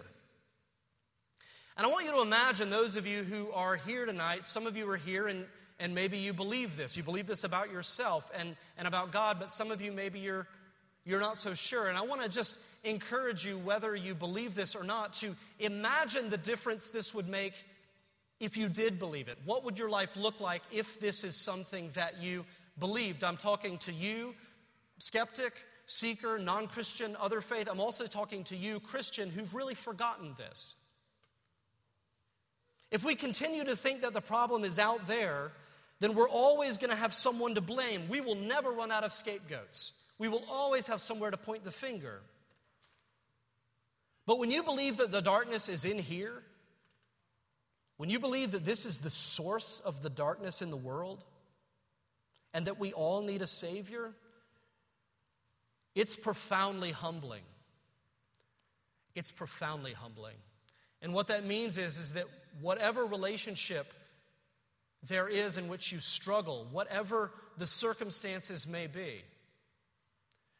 And 1.76 1.87
I 1.87 1.90
want 1.90 2.07
you 2.07 2.12
to 2.12 2.23
imagine 2.23 2.71
those 2.71 2.97
of 2.97 3.07
you 3.07 3.23
who 3.23 3.50
are 3.52 3.76
here 3.76 4.07
tonight, 4.07 4.47
some 4.47 4.66
of 4.66 4.76
you 4.76 4.88
are 4.90 4.97
here 4.97 5.28
and 5.28 5.45
and 5.80 5.95
maybe 5.95 6.18
you 6.18 6.33
believe 6.33 6.76
this. 6.76 6.97
You 6.97 7.02
believe 7.02 7.26
this 7.26 7.45
about 7.45 7.71
yourself 7.71 8.30
and, 8.37 8.57
and 8.76 8.88
about 8.88 9.12
God, 9.12 9.37
but 9.38 9.50
some 9.50 9.71
of 9.71 9.80
you 9.80 9.92
maybe 9.92 10.18
you're 10.18 10.47
you're 11.04 11.21
not 11.21 11.38
so 11.38 11.54
sure. 11.54 11.88
And 11.88 11.97
I 11.97 12.02
want 12.02 12.21
to 12.21 12.28
just 12.28 12.57
encourage 12.85 13.47
you, 13.47 13.57
whether 13.59 13.97
you 13.97 14.14
believe 14.14 14.54
this 14.54 14.76
or 14.76 14.85
not, 14.85 15.14
to 15.14 15.35
imagine 15.59 16.28
the 16.28 16.37
difference 16.37 16.90
this 16.90 17.14
would 17.14 17.28
make 17.28 17.64
if 18.40 18.57
you 18.57 18.68
did 18.68 18.99
believe 18.99 19.28
it. 19.28 19.38
What 19.45 19.64
would 19.64 19.78
your 19.78 19.90
life 19.90 20.16
look 20.16 20.40
like 20.40 20.62
if 20.71 21.00
this 21.00 21.25
is 21.25 21.37
something 21.37 21.90
that 21.95 22.23
you 22.23 22.45
believed? 22.78 23.25
I'm 23.25 23.37
talking 23.37 23.78
to 23.78 23.92
you, 23.92 24.35
skeptic, 24.99 25.54
seeker, 25.87 26.38
non 26.38 26.68
Christian, 26.68 27.16
other 27.21 27.40
faith. 27.40 27.68
I'm 27.71 27.80
also 27.80 28.07
talking 28.07 28.45
to 28.45 28.57
you, 28.57 28.80
Christian, 28.80 29.30
who've 29.30 29.54
really 29.54 29.75
forgotten 29.75 30.35
this. 30.37 30.75
If 32.90 33.04
we 33.04 33.14
continue 33.14 33.64
to 33.64 33.76
think 33.76 34.02
that 34.02 34.14
the 34.14 34.21
problem 34.21 34.64
is 34.64 34.78
out 34.78 35.07
there, 35.07 35.52
then 36.00 36.14
we're 36.14 36.28
always 36.28 36.78
going 36.78 36.90
to 36.90 36.97
have 36.97 37.12
someone 37.12 37.54
to 37.57 37.61
blame. 37.61 38.09
We 38.09 38.21
will 38.21 38.37
never 38.37 38.71
run 38.71 38.92
out 38.92 39.04
of 39.04 39.12
scapegoats. 39.12 39.92
We 40.18 40.28
will 40.28 40.45
always 40.50 40.87
have 40.87 41.00
somewhere 41.00 41.30
to 41.30 41.37
point 41.37 41.64
the 41.64 41.71
finger. 41.71 42.21
But 44.26 44.38
when 44.38 44.50
you 44.50 44.62
believe 44.62 44.99
that 44.99 45.11
the 45.11 45.23
darkness 45.23 45.68
is 45.68 45.85
in 45.85 45.99
here, 45.99 46.42
when 47.98 48.08
you 48.08 48.18
believe 48.18 48.52
that 48.52 48.64
this 48.64 48.86
is 48.86 48.98
the 48.98 49.10
source 49.10 49.80
of 49.80 50.02
the 50.02 50.08
darkness 50.08 50.62
in 50.62 50.70
the 50.70 50.76
world, 50.76 51.24
and 52.54 52.66
that 52.66 52.78
we 52.78 52.92
all 52.92 53.20
need 53.22 53.42
a 53.42 53.46
Savior, 53.46 54.12
it's 55.94 56.16
profoundly 56.16 56.92
humbling. 56.92 57.42
It's 59.14 59.30
profoundly 59.30 59.92
humbling. 59.92 60.36
And 61.02 61.12
what 61.12 61.26
that 61.26 61.44
means 61.44 61.76
is, 61.76 61.98
is 61.98 62.12
that 62.14 62.24
whatever 62.60 63.04
relationship 63.04 63.92
there 65.02 65.28
is 65.28 65.58
in 65.58 65.68
which 65.68 65.92
you 65.92 66.00
struggle, 66.00 66.66
whatever 66.70 67.32
the 67.56 67.66
circumstances 67.66 68.66
may 68.66 68.86
be, 68.86 69.22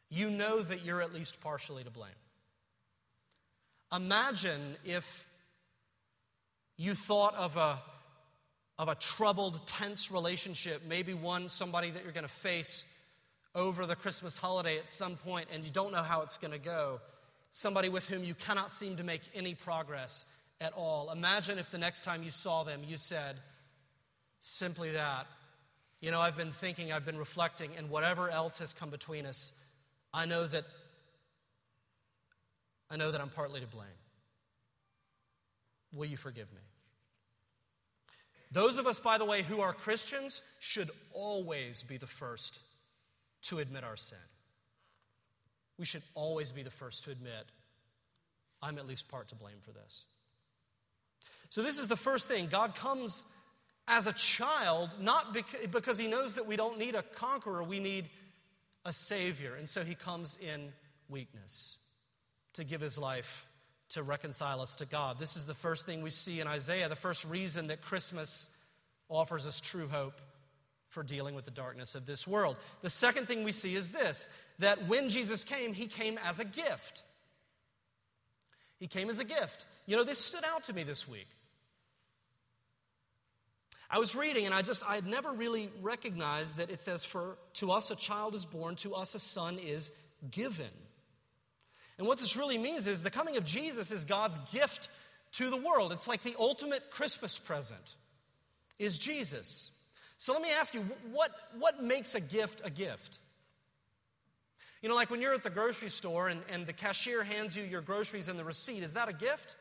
you 0.09 0.29
know 0.29 0.61
that 0.61 0.83
you're 0.85 1.01
at 1.01 1.13
least 1.13 1.39
partially 1.41 1.83
to 1.83 1.89
blame. 1.89 2.11
Imagine 3.93 4.75
if 4.83 5.25
you 6.79 6.95
thought 6.95 7.35
of 7.35 7.57
a, 7.57 7.77
of 8.79 8.87
a 8.87 8.95
troubled, 8.95 9.67
tense 9.67 10.09
relationship, 10.09 10.81
maybe 10.87 11.13
one, 11.13 11.49
somebody 11.49 11.89
that 11.89 12.03
you're 12.03 12.13
going 12.13 12.23
to 12.23 12.29
face 12.29 13.03
over 13.53 13.85
the 13.85 13.97
Christmas 13.97 14.37
holiday 14.37 14.77
at 14.77 14.87
some 14.87 15.17
point 15.17 15.49
and 15.53 15.65
you 15.65 15.71
don't 15.71 15.91
know 15.91 16.01
how 16.01 16.21
it's 16.21 16.37
going 16.37 16.53
to 16.53 16.57
go, 16.57 17.01
somebody 17.51 17.89
with 17.89 18.07
whom 18.07 18.23
you 18.23 18.33
cannot 18.33 18.71
seem 18.71 18.95
to 18.95 19.03
make 19.03 19.19
any 19.35 19.53
progress 19.53 20.25
at 20.61 20.71
all. 20.71 21.11
Imagine 21.11 21.59
if 21.59 21.69
the 21.69 21.77
next 21.77 22.05
time 22.05 22.23
you 22.23 22.31
saw 22.31 22.63
them, 22.63 22.79
you 22.87 22.95
said 22.95 23.35
simply 24.39 24.91
that. 24.91 25.27
You 25.99 26.11
know, 26.11 26.21
I've 26.21 26.37
been 26.37 26.53
thinking, 26.53 26.93
I've 26.93 27.05
been 27.05 27.17
reflecting, 27.17 27.71
and 27.77 27.89
whatever 27.89 28.29
else 28.29 28.59
has 28.59 28.73
come 28.73 28.89
between 28.89 29.25
us, 29.25 29.51
I 30.13 30.23
know 30.23 30.47
that 30.47 30.63
I 32.89 32.95
know 32.95 33.11
that 33.11 33.19
I'm 33.19 33.29
partly 33.29 33.59
to 33.59 33.67
blame. 33.67 33.85
Will 35.93 36.05
you 36.05 36.17
forgive 36.17 36.51
me? 36.53 36.61
Those 38.51 38.79
of 38.79 38.87
us, 38.87 38.99
by 38.99 39.17
the 39.17 39.25
way, 39.25 39.43
who 39.43 39.61
are 39.61 39.73
Christians 39.73 40.41
should 40.59 40.89
always 41.13 41.83
be 41.83 41.97
the 41.97 42.07
first 42.07 42.61
to 43.43 43.59
admit 43.59 43.83
our 43.83 43.95
sin. 43.95 44.17
We 45.77 45.85
should 45.85 46.01
always 46.15 46.51
be 46.51 46.63
the 46.63 46.71
first 46.71 47.03
to 47.05 47.11
admit, 47.11 47.45
I'm 48.61 48.77
at 48.77 48.87
least 48.87 49.07
part 49.07 49.29
to 49.29 49.35
blame 49.35 49.59
for 49.61 49.71
this. 49.71 50.05
So, 51.49 51.61
this 51.61 51.79
is 51.79 51.87
the 51.87 51.95
first 51.95 52.27
thing. 52.27 52.47
God 52.47 52.75
comes 52.75 53.25
as 53.87 54.07
a 54.07 54.13
child, 54.13 54.95
not 54.99 55.35
because 55.71 55.97
he 55.97 56.07
knows 56.07 56.35
that 56.35 56.45
we 56.45 56.55
don't 56.55 56.77
need 56.77 56.95
a 56.95 57.01
conqueror, 57.01 57.63
we 57.63 57.79
need 57.79 58.09
a 58.85 58.91
savior. 58.91 59.55
And 59.55 59.69
so, 59.69 59.83
he 59.83 59.95
comes 59.95 60.37
in 60.41 60.73
weakness 61.07 61.77
to 62.53 62.63
give 62.63 62.81
his 62.81 62.97
life 62.97 63.47
to 63.89 64.03
reconcile 64.03 64.61
us 64.61 64.75
to 64.77 64.85
God. 64.85 65.17
This 65.19 65.35
is 65.35 65.45
the 65.45 65.55
first 65.55 65.85
thing 65.85 66.01
we 66.01 66.09
see 66.09 66.39
in 66.39 66.47
Isaiah, 66.47 66.89
the 66.89 66.95
first 66.95 67.25
reason 67.25 67.67
that 67.67 67.81
Christmas 67.81 68.49
offers 69.09 69.47
us 69.47 69.59
true 69.59 69.87
hope 69.87 70.21
for 70.89 71.03
dealing 71.03 71.35
with 71.35 71.45
the 71.45 71.51
darkness 71.51 71.95
of 71.95 72.05
this 72.05 72.27
world. 72.27 72.57
The 72.81 72.89
second 72.89 73.27
thing 73.27 73.43
we 73.43 73.51
see 73.51 73.75
is 73.75 73.91
this 73.91 74.29
that 74.59 74.87
when 74.87 75.09
Jesus 75.09 75.43
came, 75.43 75.73
he 75.73 75.85
came 75.85 76.19
as 76.23 76.39
a 76.39 76.45
gift. 76.45 77.03
He 78.79 78.87
came 78.87 79.09
as 79.09 79.19
a 79.19 79.25
gift. 79.25 79.65
You 79.85 79.97
know, 79.97 80.03
this 80.03 80.19
stood 80.19 80.43
out 80.45 80.63
to 80.65 80.73
me 80.73 80.83
this 80.83 81.07
week. 81.07 81.27
I 83.89 83.97
was 83.97 84.15
reading 84.15 84.45
and 84.45 84.53
I 84.53 84.61
just, 84.61 84.87
I 84.87 84.95
had 84.95 85.07
never 85.07 85.31
really 85.31 85.71
recognized 85.81 86.57
that 86.57 86.69
it 86.69 86.79
says, 86.79 87.03
For 87.03 87.37
to 87.53 87.71
us 87.71 87.89
a 87.89 87.95
child 87.95 88.35
is 88.35 88.45
born, 88.45 88.75
to 88.77 88.93
us 88.93 89.15
a 89.15 89.19
son 89.19 89.57
is 89.57 89.91
given. 90.29 90.69
And 91.99 92.07
what 92.07 92.17
this 92.17 92.37
really 92.37 92.57
means 92.57 92.87
is 92.87 93.03
the 93.03 93.11
coming 93.11 93.35
of 93.35 93.43
Jesus 93.43 93.91
is 93.91 94.05
God's 94.05 94.39
gift 94.53 94.87
to 95.33 95.49
the 95.49 95.57
world. 95.57 95.91
It's 95.91 96.07
like 96.07 96.23
the 96.23 96.35
ultimate 96.39 96.89
Christmas 96.89 97.37
present 97.37 97.97
is 98.79 98.97
Jesus. 98.97 99.71
So 100.15 100.31
let 100.31 100.41
me 100.41 100.49
ask 100.49 100.73
you, 100.73 100.79
what, 101.11 101.31
what 101.59 101.83
makes 101.83 102.15
a 102.15 102.21
gift 102.21 102.61
a 102.63 102.69
gift? 102.69 103.19
You 104.81 104.87
know, 104.87 104.95
like 104.95 105.09
when 105.09 105.21
you're 105.21 105.33
at 105.33 105.43
the 105.43 105.49
grocery 105.49 105.89
store 105.89 106.29
and, 106.29 106.41
and 106.49 106.65
the 106.65 106.71
cashier 106.71 107.21
hands 107.21 107.55
you 107.57 107.63
your 107.63 107.81
groceries 107.81 108.29
and 108.29 108.39
the 108.39 108.45
receipt, 108.45 108.81
is 108.81 108.93
that 108.93 109.09
a 109.09 109.13
gift? 109.13 109.57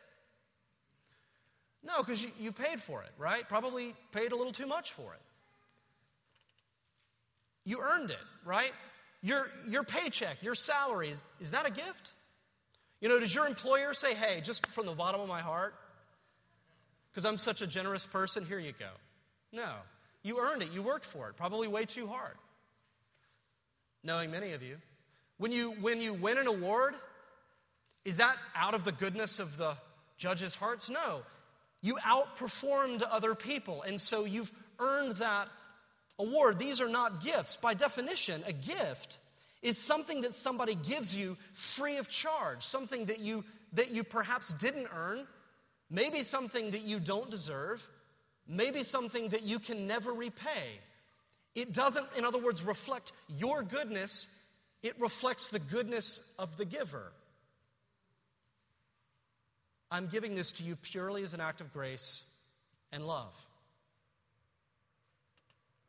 No, 1.85 1.99
because 1.99 2.23
you, 2.23 2.31
you 2.39 2.53
paid 2.53 2.81
for 2.81 3.03
it, 3.03 3.11
right? 3.19 3.49
Probably 3.49 3.97
paid 4.13 4.31
a 4.31 4.37
little 4.37 4.53
too 4.53 4.67
much 4.67 4.93
for 4.93 5.13
it. 5.13 5.21
You 7.65 7.81
earned 7.81 8.11
it, 8.11 8.17
right? 8.45 8.73
Your, 9.23 9.51
your 9.67 9.83
paycheck, 9.83 10.41
your 10.41 10.55
salary, 10.55 11.11
is, 11.11 11.25
is 11.41 11.51
that 11.51 11.67
a 11.67 11.71
gift? 11.73 12.13
You 13.01 13.09
know, 13.09 13.21
does 13.21 13.35
your 13.35 13.47
employer 13.47 13.95
say, 13.95 14.15
hey, 14.15 14.41
just 14.43 14.67
from 14.67 14.87
the 14.87 14.93
bottom 14.93 15.21
of 15.21 15.29
my 15.29 15.41
heart, 15.41 15.75
because 17.11 17.25
I'm 17.25 17.37
such 17.37 17.63
a 17.63 17.67
generous 17.67 18.07
person, 18.07 18.45
here 18.45 18.59
you 18.59 18.73
go? 18.79 18.91
No. 19.53 19.73
You 20.23 20.41
earned 20.41 20.63
it. 20.63 20.73
You 20.73 20.83
worked 20.83 21.05
for 21.05 21.29
it, 21.29 21.37
probably 21.37 21.69
way 21.69 21.85
too 21.85 22.07
hard. 22.07 22.35
Knowing 24.03 24.31
many 24.31 24.53
of 24.53 24.63
you. 24.63 24.77
When 25.39 25.53
you, 25.53 25.71
when 25.81 26.01
you 26.01 26.15
win 26.15 26.39
an 26.39 26.49
award, 26.49 26.95
is 28.05 28.17
that 28.17 28.37
out 28.57 28.75
of 28.75 28.85
the 28.85 28.93
goodness 28.93 29.39
of 29.39 29.57
the 29.57 29.75
judges' 30.17 30.55
hearts? 30.55 30.91
No. 30.91 31.23
You 31.83 31.97
outperformed 31.97 33.03
other 33.09 33.35
people, 33.35 33.83
and 33.83 34.01
so 34.01 34.25
you've 34.25 34.51
earned 34.81 35.13
that 35.17 35.49
award. 36.19 36.59
These 36.59 36.81
are 36.81 36.89
not 36.89 37.23
gifts. 37.23 37.57
By 37.57 37.75
definition, 37.75 38.43
a 38.47 38.53
gift 38.53 39.19
is 39.63 39.77
something 39.77 40.21
that 40.23 40.33
somebody 40.33 40.75
gives 40.75 41.15
you 41.15 41.37
free 41.53 41.97
of 41.97 42.09
charge, 42.09 42.63
something 42.63 43.07
that 43.07 43.21
you, 43.21 43.45
that 43.73 43.91
you 43.91 44.05
perhaps 44.05 44.53
didn't 44.55 44.89
earn, 44.95 45.27
maybe 45.91 46.23
something 46.23 46.71
that 46.71 46.83
you 46.83 47.01
don't 47.01 47.31
deserve, 47.31 47.89
maybe 48.47 48.83
something 48.83 49.29
that 49.31 49.43
you 49.43 49.59
can 49.59 49.87
never 49.87 50.13
repay. 50.13 50.81
It 51.55 51.73
doesn't, 51.73 52.07
in 52.17 52.25
other 52.25 52.39
words, 52.39 52.63
reflect 52.63 53.13
your 53.37 53.63
goodness, 53.63 54.45
it 54.83 54.95
reflects 55.01 55.49
the 55.49 55.59
goodness 55.59 56.35
of 56.39 56.57
the 56.57 56.65
giver. 56.65 57.13
I'm 59.91 60.07
giving 60.07 60.35
this 60.35 60.53
to 60.53 60.63
you 60.63 60.77
purely 60.77 61.23
as 61.25 61.35
an 61.35 61.41
act 61.41 61.61
of 61.61 61.73
grace 61.73 62.23
and 62.93 63.07
love. 63.07 63.35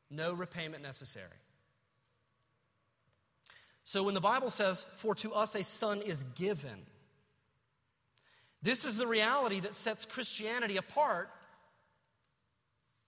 No 0.09 0.33
repayment 0.33 0.81
necessary. 0.81 1.27
So 3.89 4.03
when 4.03 4.13
the 4.13 4.21
Bible 4.21 4.51
says, 4.51 4.85
For 4.97 5.15
to 5.15 5.33
us 5.33 5.55
a 5.55 5.63
son 5.63 6.03
is 6.03 6.23
given, 6.35 6.85
this 8.61 8.85
is 8.85 8.97
the 8.97 9.07
reality 9.07 9.61
that 9.61 9.73
sets 9.73 10.05
Christianity 10.05 10.77
apart 10.77 11.31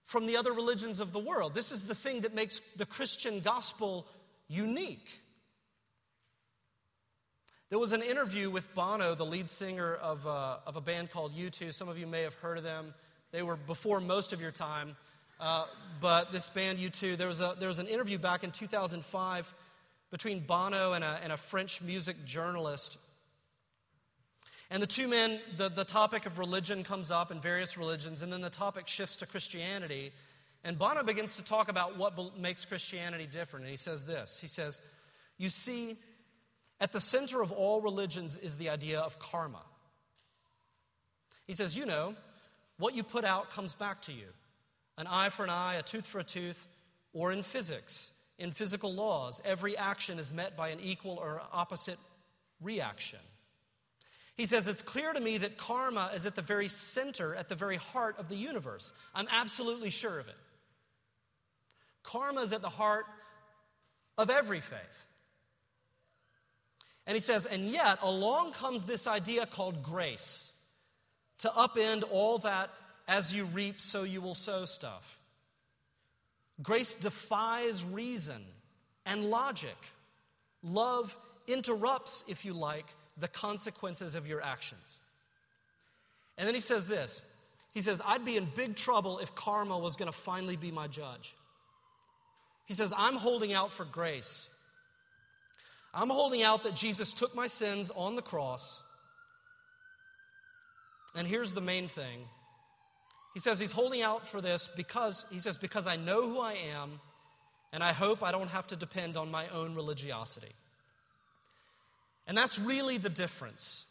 from 0.06 0.26
the 0.26 0.36
other 0.36 0.52
religions 0.52 0.98
of 0.98 1.12
the 1.12 1.20
world. 1.20 1.54
This 1.54 1.70
is 1.70 1.86
the 1.86 1.94
thing 1.94 2.22
that 2.22 2.34
makes 2.34 2.58
the 2.76 2.84
Christian 2.84 3.38
gospel 3.38 4.08
unique. 4.48 5.20
There 7.70 7.78
was 7.78 7.92
an 7.92 8.02
interview 8.02 8.50
with 8.50 8.74
Bono, 8.74 9.14
the 9.14 9.24
lead 9.24 9.48
singer 9.48 9.94
of 9.94 10.26
a, 10.26 10.28
uh, 10.28 10.58
of 10.66 10.74
a 10.74 10.80
band 10.80 11.12
called 11.12 11.32
U2. 11.36 11.72
Some 11.72 11.88
of 11.88 11.96
you 11.96 12.08
may 12.08 12.22
have 12.22 12.34
heard 12.34 12.58
of 12.58 12.64
them. 12.64 12.92
They 13.30 13.44
were 13.44 13.54
before 13.54 14.00
most 14.00 14.32
of 14.32 14.40
your 14.40 14.50
time. 14.50 14.96
Uh, 15.38 15.66
but 16.00 16.32
this 16.32 16.48
band, 16.48 16.80
U2, 16.80 17.16
there 17.16 17.28
was, 17.28 17.40
a, 17.40 17.54
there 17.56 17.68
was 17.68 17.78
an 17.78 17.86
interview 17.86 18.18
back 18.18 18.42
in 18.42 18.50
2005 18.50 19.54
between 20.12 20.40
Bono 20.40 20.92
and 20.92 21.02
a, 21.02 21.18
and 21.24 21.32
a 21.32 21.36
French 21.36 21.82
music 21.82 22.24
journalist. 22.24 22.98
And 24.70 24.82
the 24.82 24.86
two 24.86 25.08
men, 25.08 25.40
the, 25.56 25.70
the 25.70 25.84
topic 25.84 26.26
of 26.26 26.38
religion 26.38 26.84
comes 26.84 27.10
up 27.10 27.32
in 27.32 27.40
various 27.40 27.76
religions, 27.76 28.22
and 28.22 28.32
then 28.32 28.42
the 28.42 28.50
topic 28.50 28.86
shifts 28.86 29.16
to 29.16 29.26
Christianity. 29.26 30.12
And 30.64 30.78
Bono 30.78 31.02
begins 31.02 31.36
to 31.36 31.44
talk 31.44 31.68
about 31.68 31.96
what 31.96 32.38
makes 32.38 32.64
Christianity 32.64 33.26
different. 33.26 33.64
And 33.64 33.70
he 33.70 33.78
says 33.78 34.04
this 34.04 34.38
He 34.38 34.46
says, 34.46 34.82
You 35.38 35.48
see, 35.48 35.96
at 36.78 36.92
the 36.92 37.00
center 37.00 37.42
of 37.42 37.50
all 37.50 37.80
religions 37.80 38.36
is 38.36 38.58
the 38.58 38.68
idea 38.68 39.00
of 39.00 39.18
karma. 39.18 39.62
He 41.46 41.54
says, 41.54 41.76
You 41.76 41.86
know, 41.86 42.14
what 42.78 42.94
you 42.94 43.02
put 43.02 43.24
out 43.24 43.50
comes 43.50 43.74
back 43.74 44.02
to 44.02 44.12
you 44.12 44.26
an 44.98 45.06
eye 45.06 45.30
for 45.30 45.42
an 45.42 45.50
eye, 45.50 45.76
a 45.76 45.82
tooth 45.82 46.06
for 46.06 46.18
a 46.18 46.24
tooth, 46.24 46.66
or 47.14 47.32
in 47.32 47.42
physics, 47.42 48.10
in 48.42 48.50
physical 48.50 48.92
laws, 48.92 49.40
every 49.44 49.76
action 49.76 50.18
is 50.18 50.32
met 50.32 50.56
by 50.56 50.70
an 50.70 50.80
equal 50.80 51.18
or 51.22 51.40
opposite 51.52 51.98
reaction. 52.60 53.20
He 54.34 54.46
says, 54.46 54.66
It's 54.66 54.82
clear 54.82 55.12
to 55.12 55.20
me 55.20 55.38
that 55.38 55.56
karma 55.56 56.10
is 56.14 56.26
at 56.26 56.34
the 56.34 56.42
very 56.42 56.68
center, 56.68 57.34
at 57.34 57.48
the 57.48 57.54
very 57.54 57.76
heart 57.76 58.18
of 58.18 58.28
the 58.28 58.34
universe. 58.34 58.92
I'm 59.14 59.28
absolutely 59.30 59.90
sure 59.90 60.18
of 60.18 60.26
it. 60.28 60.34
Karma 62.02 62.40
is 62.40 62.52
at 62.52 62.62
the 62.62 62.68
heart 62.68 63.06
of 64.18 64.28
every 64.28 64.60
faith. 64.60 65.06
And 67.06 67.14
he 67.14 67.20
says, 67.20 67.46
and 67.46 67.64
yet 67.64 67.98
along 68.02 68.52
comes 68.52 68.84
this 68.84 69.06
idea 69.06 69.46
called 69.46 69.82
grace 69.82 70.50
to 71.38 71.48
upend 71.48 72.04
all 72.10 72.38
that 72.38 72.70
as 73.06 73.34
you 73.34 73.44
reap, 73.46 73.80
so 73.80 74.02
you 74.02 74.20
will 74.20 74.34
sow 74.34 74.64
stuff. 74.64 75.18
Grace 76.62 76.94
defies 76.94 77.84
reason 77.84 78.44
and 79.06 79.30
logic. 79.30 79.76
Love 80.62 81.16
interrupts, 81.46 82.24
if 82.28 82.44
you 82.44 82.52
like, 82.52 82.86
the 83.18 83.28
consequences 83.28 84.14
of 84.14 84.28
your 84.28 84.40
actions. 84.42 85.00
And 86.38 86.46
then 86.46 86.54
he 86.54 86.60
says 86.60 86.86
this 86.86 87.22
He 87.74 87.80
says, 87.80 88.00
I'd 88.04 88.24
be 88.24 88.36
in 88.36 88.46
big 88.54 88.76
trouble 88.76 89.18
if 89.18 89.34
karma 89.34 89.78
was 89.78 89.96
going 89.96 90.10
to 90.10 90.16
finally 90.16 90.56
be 90.56 90.70
my 90.70 90.86
judge. 90.86 91.34
He 92.66 92.74
says, 92.74 92.92
I'm 92.96 93.16
holding 93.16 93.52
out 93.52 93.72
for 93.72 93.84
grace. 93.84 94.48
I'm 95.94 96.08
holding 96.08 96.42
out 96.42 96.62
that 96.62 96.74
Jesus 96.74 97.12
took 97.12 97.34
my 97.34 97.46
sins 97.46 97.90
on 97.94 98.16
the 98.16 98.22
cross. 98.22 98.82
And 101.14 101.26
here's 101.26 101.52
the 101.52 101.60
main 101.60 101.88
thing. 101.88 102.20
He 103.34 103.40
says 103.40 103.58
he's 103.58 103.72
holding 103.72 104.02
out 104.02 104.28
for 104.28 104.40
this 104.40 104.68
because, 104.76 105.24
he 105.30 105.40
says, 105.40 105.56
because 105.56 105.86
I 105.86 105.96
know 105.96 106.28
who 106.28 106.40
I 106.40 106.54
am, 106.74 107.00
and 107.72 107.82
I 107.82 107.92
hope 107.92 108.22
I 108.22 108.32
don't 108.32 108.50
have 108.50 108.66
to 108.68 108.76
depend 108.76 109.16
on 109.16 109.30
my 109.30 109.48
own 109.48 109.74
religiosity. 109.74 110.52
And 112.26 112.36
that's 112.36 112.58
really 112.58 112.98
the 112.98 113.08
difference. 113.08 113.86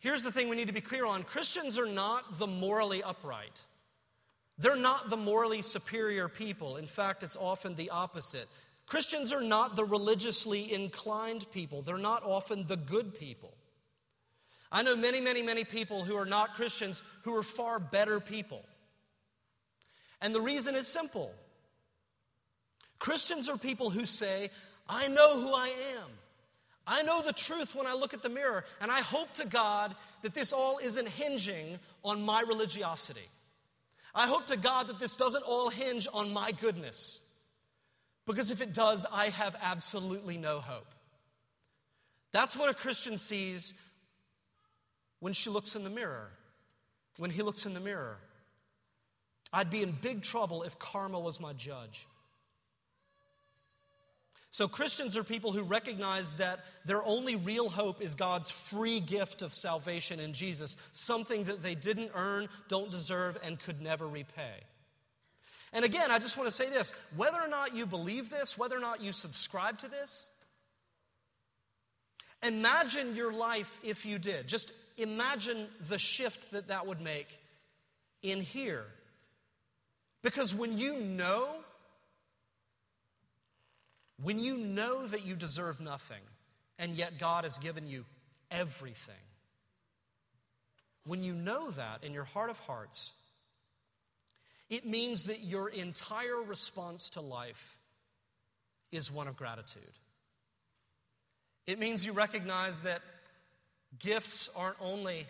Here's 0.00 0.22
the 0.22 0.32
thing 0.32 0.48
we 0.48 0.56
need 0.56 0.66
to 0.66 0.72
be 0.72 0.80
clear 0.80 1.04
on 1.04 1.22
Christians 1.22 1.78
are 1.78 1.86
not 1.86 2.38
the 2.38 2.46
morally 2.46 3.02
upright. 3.02 3.64
They're 4.58 4.76
not 4.76 5.10
the 5.10 5.16
morally 5.16 5.62
superior 5.62 6.28
people. 6.28 6.76
In 6.76 6.86
fact, 6.86 7.22
it's 7.22 7.36
often 7.36 7.74
the 7.76 7.90
opposite. 7.90 8.48
Christians 8.86 9.32
are 9.32 9.40
not 9.40 9.76
the 9.76 9.84
religiously 9.84 10.72
inclined 10.72 11.46
people, 11.52 11.82
they're 11.82 11.98
not 11.98 12.22
often 12.24 12.66
the 12.66 12.76
good 12.76 13.18
people. 13.18 13.52
I 14.72 14.82
know 14.82 14.96
many, 14.96 15.20
many, 15.20 15.42
many 15.42 15.64
people 15.64 16.02
who 16.02 16.16
are 16.16 16.24
not 16.24 16.54
Christians 16.54 17.02
who 17.22 17.36
are 17.36 17.42
far 17.42 17.78
better 17.78 18.18
people. 18.18 18.64
And 20.22 20.34
the 20.34 20.40
reason 20.40 20.74
is 20.74 20.86
simple 20.86 21.32
Christians 22.98 23.48
are 23.48 23.58
people 23.58 23.90
who 23.90 24.06
say, 24.06 24.50
I 24.88 25.08
know 25.08 25.40
who 25.40 25.54
I 25.54 25.68
am. 25.68 26.08
I 26.86 27.02
know 27.02 27.20
the 27.20 27.32
truth 27.32 27.74
when 27.74 27.86
I 27.86 27.94
look 27.94 28.14
at 28.14 28.22
the 28.22 28.28
mirror, 28.28 28.64
and 28.80 28.90
I 28.90 29.00
hope 29.00 29.32
to 29.34 29.46
God 29.46 29.94
that 30.22 30.34
this 30.34 30.52
all 30.52 30.78
isn't 30.78 31.08
hinging 31.08 31.78
on 32.02 32.24
my 32.24 32.42
religiosity. 32.42 33.28
I 34.14 34.26
hope 34.26 34.46
to 34.46 34.56
God 34.56 34.88
that 34.88 34.98
this 34.98 35.16
doesn't 35.16 35.44
all 35.44 35.68
hinge 35.68 36.08
on 36.12 36.32
my 36.32 36.52
goodness. 36.52 37.20
Because 38.26 38.50
if 38.50 38.60
it 38.60 38.72
does, 38.72 39.06
I 39.10 39.28
have 39.30 39.56
absolutely 39.60 40.38
no 40.38 40.60
hope. 40.60 40.92
That's 42.32 42.56
what 42.56 42.68
a 42.68 42.74
Christian 42.74 43.18
sees 43.18 43.74
when 45.22 45.32
she 45.32 45.50
looks 45.50 45.76
in 45.76 45.84
the 45.84 45.90
mirror, 45.90 46.32
when 47.18 47.30
he 47.30 47.42
looks 47.42 47.64
in 47.64 47.74
the 47.74 47.80
mirror. 47.80 48.16
I'd 49.52 49.70
be 49.70 49.80
in 49.80 49.92
big 49.92 50.22
trouble 50.22 50.64
if 50.64 50.80
karma 50.80 51.20
was 51.20 51.38
my 51.38 51.52
judge. 51.52 52.08
So, 54.50 54.66
Christians 54.66 55.16
are 55.16 55.22
people 55.22 55.52
who 55.52 55.62
recognize 55.62 56.32
that 56.32 56.64
their 56.84 57.04
only 57.04 57.36
real 57.36 57.68
hope 57.68 58.02
is 58.02 58.16
God's 58.16 58.50
free 58.50 58.98
gift 58.98 59.42
of 59.42 59.54
salvation 59.54 60.18
in 60.18 60.32
Jesus, 60.32 60.76
something 60.90 61.44
that 61.44 61.62
they 61.62 61.76
didn't 61.76 62.10
earn, 62.16 62.48
don't 62.68 62.90
deserve, 62.90 63.38
and 63.44 63.60
could 63.60 63.80
never 63.80 64.08
repay. 64.08 64.56
And 65.72 65.84
again, 65.84 66.10
I 66.10 66.18
just 66.18 66.36
want 66.36 66.48
to 66.48 66.54
say 66.54 66.68
this 66.68 66.92
whether 67.16 67.38
or 67.40 67.48
not 67.48 67.76
you 67.76 67.86
believe 67.86 68.28
this, 68.28 68.58
whether 68.58 68.76
or 68.76 68.80
not 68.80 69.00
you 69.00 69.12
subscribe 69.12 69.78
to 69.78 69.88
this, 69.88 70.30
imagine 72.42 73.14
your 73.14 73.32
life 73.32 73.78
if 73.84 74.04
you 74.04 74.18
did. 74.18 74.48
Just 74.48 74.72
imagine 74.96 75.68
the 75.88 75.98
shift 75.98 76.52
that 76.52 76.68
that 76.68 76.86
would 76.86 77.00
make 77.00 77.38
in 78.22 78.40
here. 78.40 78.84
Because 80.22 80.54
when 80.54 80.78
you 80.78 81.00
know 81.00 81.48
when 84.22 84.38
you 84.38 84.56
know 84.56 85.06
that 85.06 85.26
you 85.26 85.34
deserve 85.34 85.80
nothing, 85.80 86.20
and 86.78 86.94
yet 86.94 87.18
God 87.18 87.44
has 87.44 87.58
given 87.58 87.88
you 87.88 88.04
everything, 88.50 89.14
when 91.04 91.24
you 91.24 91.34
know 91.34 91.70
that 91.70 92.04
in 92.04 92.12
your 92.12 92.24
heart 92.24 92.50
of 92.50 92.58
hearts, 92.60 93.12
it 94.70 94.86
means 94.86 95.24
that 95.24 95.40
your 95.40 95.68
entire 95.68 96.40
response 96.40 97.10
to 97.10 97.20
life 97.20 97.76
is 98.92 99.10
one 99.10 99.26
of 99.26 99.36
gratitude. 99.36 99.82
It 101.66 101.78
means 101.78 102.06
you 102.06 102.12
recognize 102.12 102.80
that 102.80 103.02
gifts 103.98 104.48
aren't 104.56 104.76
only 104.80 105.26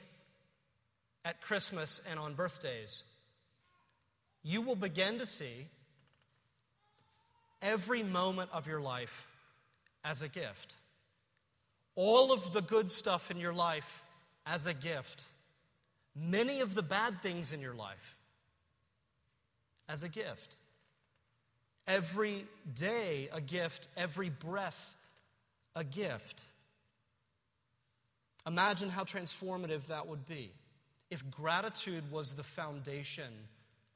at 1.25 1.40
Christmas 1.40 2.01
and 2.11 2.18
on 2.18 2.35
birthdays. 2.35 3.05
You 4.42 4.62
will 4.62 4.77
begin 4.77 5.18
to 5.18 5.27
see 5.27 5.66
every 7.61 8.03
moment 8.03 8.51
of 8.53 8.66
your 8.66 8.81
life 8.81 9.29
as 10.05 10.22
a 10.22 10.29
gift. 10.29 10.75
All 11.94 12.33
of 12.33 12.53
the 12.53 12.62
good 12.62 12.90
stuff 12.90 13.31
in 13.31 13.37
your 13.37 13.53
life 13.53 14.03
as 14.46 14.66
a 14.66 14.75
gift. 14.75 15.27
Many 16.16 16.61
of 16.61 16.75
the 16.75 16.83
bad 16.83 17.22
things 17.22 17.53
in 17.53 17.61
your 17.61 17.75
life 17.75 18.16
as 19.88 20.03
a 20.03 20.09
gift. 20.09 20.57
Every 21.87 22.46
day 22.75 23.29
a 23.33 23.40
gift, 23.40 23.88
every 23.96 24.31
breath 24.31 24.94
a 25.75 25.85
gift. 25.85 26.44
Imagine 28.46 28.88
how 28.88 29.05
transformative 29.05 29.87
that 29.87 30.09
would 30.09 30.26
be 30.26 30.52
if 31.11 31.31
gratitude 31.31 32.11
was 32.11 32.33
the 32.33 32.42
foundation 32.42 33.33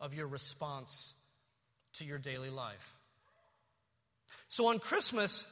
of 0.00 0.14
your 0.14 0.26
response 0.26 1.14
to 1.94 2.04
your 2.04 2.18
daily 2.18 2.50
life. 2.50 2.94
So 4.48 4.66
on 4.66 4.78
Christmas, 4.78 5.46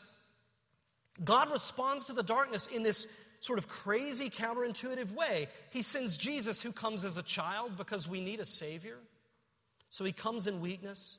God 1.23 1.51
responds 1.51 2.07
to 2.07 2.13
the 2.13 2.23
darkness 2.23 2.67
in 2.67 2.83
this 2.83 3.09
sort 3.41 3.59
of 3.59 3.69
crazy, 3.69 4.31
counterintuitive 4.31 5.13
way. 5.13 5.49
He 5.71 5.83
sends 5.83 6.17
Jesus, 6.17 6.61
who 6.61 6.73
comes 6.73 7.05
as 7.05 7.17
a 7.17 7.23
child 7.23 7.77
because 7.77 8.09
we 8.09 8.21
need 8.21 8.41
a 8.41 8.45
Savior. 8.45 8.97
So 9.91 10.05
he 10.05 10.13
comes 10.13 10.47
in 10.47 10.61
weakness. 10.61 11.19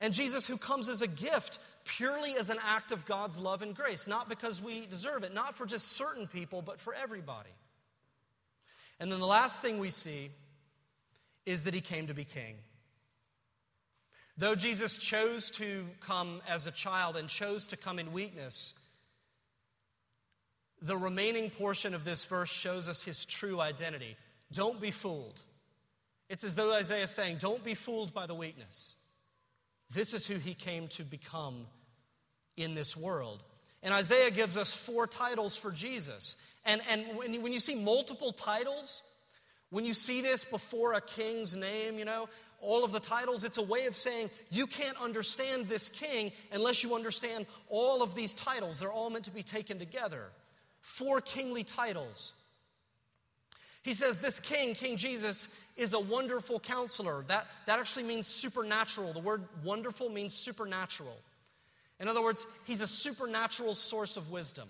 And 0.00 0.12
Jesus, 0.12 0.46
who 0.46 0.56
comes 0.56 0.88
as 0.88 1.00
a 1.00 1.06
gift 1.06 1.58
purely 1.84 2.36
as 2.36 2.50
an 2.50 2.58
act 2.66 2.92
of 2.92 3.06
God's 3.06 3.38
love 3.40 3.62
and 3.62 3.74
grace, 3.74 4.06
not 4.06 4.28
because 4.28 4.62
we 4.62 4.86
deserve 4.86 5.24
it, 5.24 5.34
not 5.34 5.56
for 5.56 5.66
just 5.66 5.92
certain 5.92 6.26
people, 6.26 6.62
but 6.62 6.80
for 6.80 6.94
everybody. 6.94 7.50
And 9.00 9.10
then 9.10 9.20
the 9.20 9.26
last 9.26 9.62
thing 9.62 9.78
we 9.78 9.90
see 9.90 10.30
is 11.44 11.64
that 11.64 11.74
he 11.74 11.80
came 11.80 12.06
to 12.06 12.14
be 12.14 12.24
king. 12.24 12.54
Though 14.38 14.54
Jesus 14.54 14.96
chose 14.96 15.50
to 15.52 15.86
come 16.00 16.40
as 16.48 16.66
a 16.66 16.70
child 16.70 17.16
and 17.16 17.28
chose 17.28 17.66
to 17.68 17.76
come 17.76 17.98
in 17.98 18.12
weakness, 18.12 18.78
the 20.80 20.96
remaining 20.96 21.50
portion 21.50 21.94
of 21.94 22.04
this 22.04 22.24
verse 22.24 22.50
shows 22.50 22.88
us 22.88 23.02
his 23.02 23.24
true 23.24 23.60
identity. 23.60 24.16
Don't 24.52 24.80
be 24.80 24.90
fooled. 24.90 25.40
It's 26.28 26.44
as 26.44 26.54
though 26.54 26.72
Isaiah 26.72 27.04
is 27.04 27.10
saying, 27.10 27.36
Don't 27.38 27.62
be 27.62 27.74
fooled 27.74 28.14
by 28.14 28.26
the 28.26 28.34
weakness. 28.34 28.96
This 29.94 30.14
is 30.14 30.26
who 30.26 30.34
he 30.34 30.54
came 30.54 30.88
to 30.88 31.04
become 31.04 31.66
in 32.56 32.74
this 32.74 32.96
world. 32.96 33.42
And 33.82 33.92
Isaiah 33.92 34.30
gives 34.30 34.56
us 34.56 34.72
four 34.72 35.06
titles 35.06 35.56
for 35.56 35.70
Jesus. 35.70 36.36
And, 36.64 36.80
and 36.88 37.02
when, 37.16 37.42
when 37.42 37.52
you 37.52 37.60
see 37.60 37.74
multiple 37.74 38.32
titles, 38.32 39.02
when 39.70 39.84
you 39.84 39.94
see 39.94 40.20
this 40.20 40.44
before 40.44 40.94
a 40.94 41.00
king's 41.00 41.56
name, 41.56 41.98
you 41.98 42.04
know, 42.04 42.28
all 42.60 42.84
of 42.84 42.92
the 42.92 43.00
titles, 43.00 43.42
it's 43.42 43.58
a 43.58 43.62
way 43.62 43.86
of 43.86 43.96
saying 43.96 44.30
you 44.50 44.66
can't 44.66 45.00
understand 45.00 45.68
this 45.68 45.88
king 45.88 46.30
unless 46.52 46.84
you 46.84 46.94
understand 46.94 47.46
all 47.68 48.02
of 48.02 48.14
these 48.14 48.34
titles. 48.34 48.78
They're 48.78 48.92
all 48.92 49.10
meant 49.10 49.24
to 49.24 49.32
be 49.32 49.42
taken 49.42 49.78
together. 49.78 50.26
Four 50.80 51.20
kingly 51.20 51.64
titles. 51.64 52.34
He 53.82 53.94
says 53.94 54.20
this 54.20 54.38
king, 54.38 54.74
King 54.74 54.96
Jesus, 54.96 55.48
is 55.76 55.92
a 55.92 56.00
wonderful 56.00 56.60
counselor. 56.60 57.24
That, 57.26 57.46
that 57.66 57.78
actually 57.80 58.04
means 58.04 58.26
supernatural. 58.26 59.12
The 59.12 59.20
word 59.20 59.42
wonderful 59.64 60.08
means 60.08 60.34
supernatural. 60.34 61.16
In 61.98 62.08
other 62.08 62.22
words, 62.22 62.46
he's 62.64 62.80
a 62.80 62.86
supernatural 62.86 63.74
source 63.74 64.16
of 64.16 64.30
wisdom. 64.30 64.68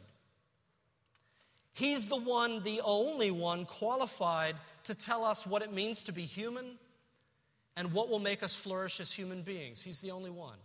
He's 1.75 2.09
the 2.09 2.17
one, 2.17 2.63
the 2.63 2.81
only 2.85 3.31
one 3.31 3.65
qualified 3.65 4.57
to 4.85 4.95
tell 4.95 5.25
us 5.25 5.47
what 5.47 5.63
it 5.63 5.73
means 5.73 6.05
to 6.05 6.13
be 6.13 6.23
human 6.23 6.79
and 7.77 7.93
what 7.93 8.09
will 8.09 8.19
make 8.19 8.43
us 8.43 8.55
flourish 8.55 9.01
as 9.01 9.13
human 9.13 9.43
beings. 9.43 9.83
He's 9.83 10.01
the 10.01 10.11
only 10.11 10.31
one. 10.31 10.59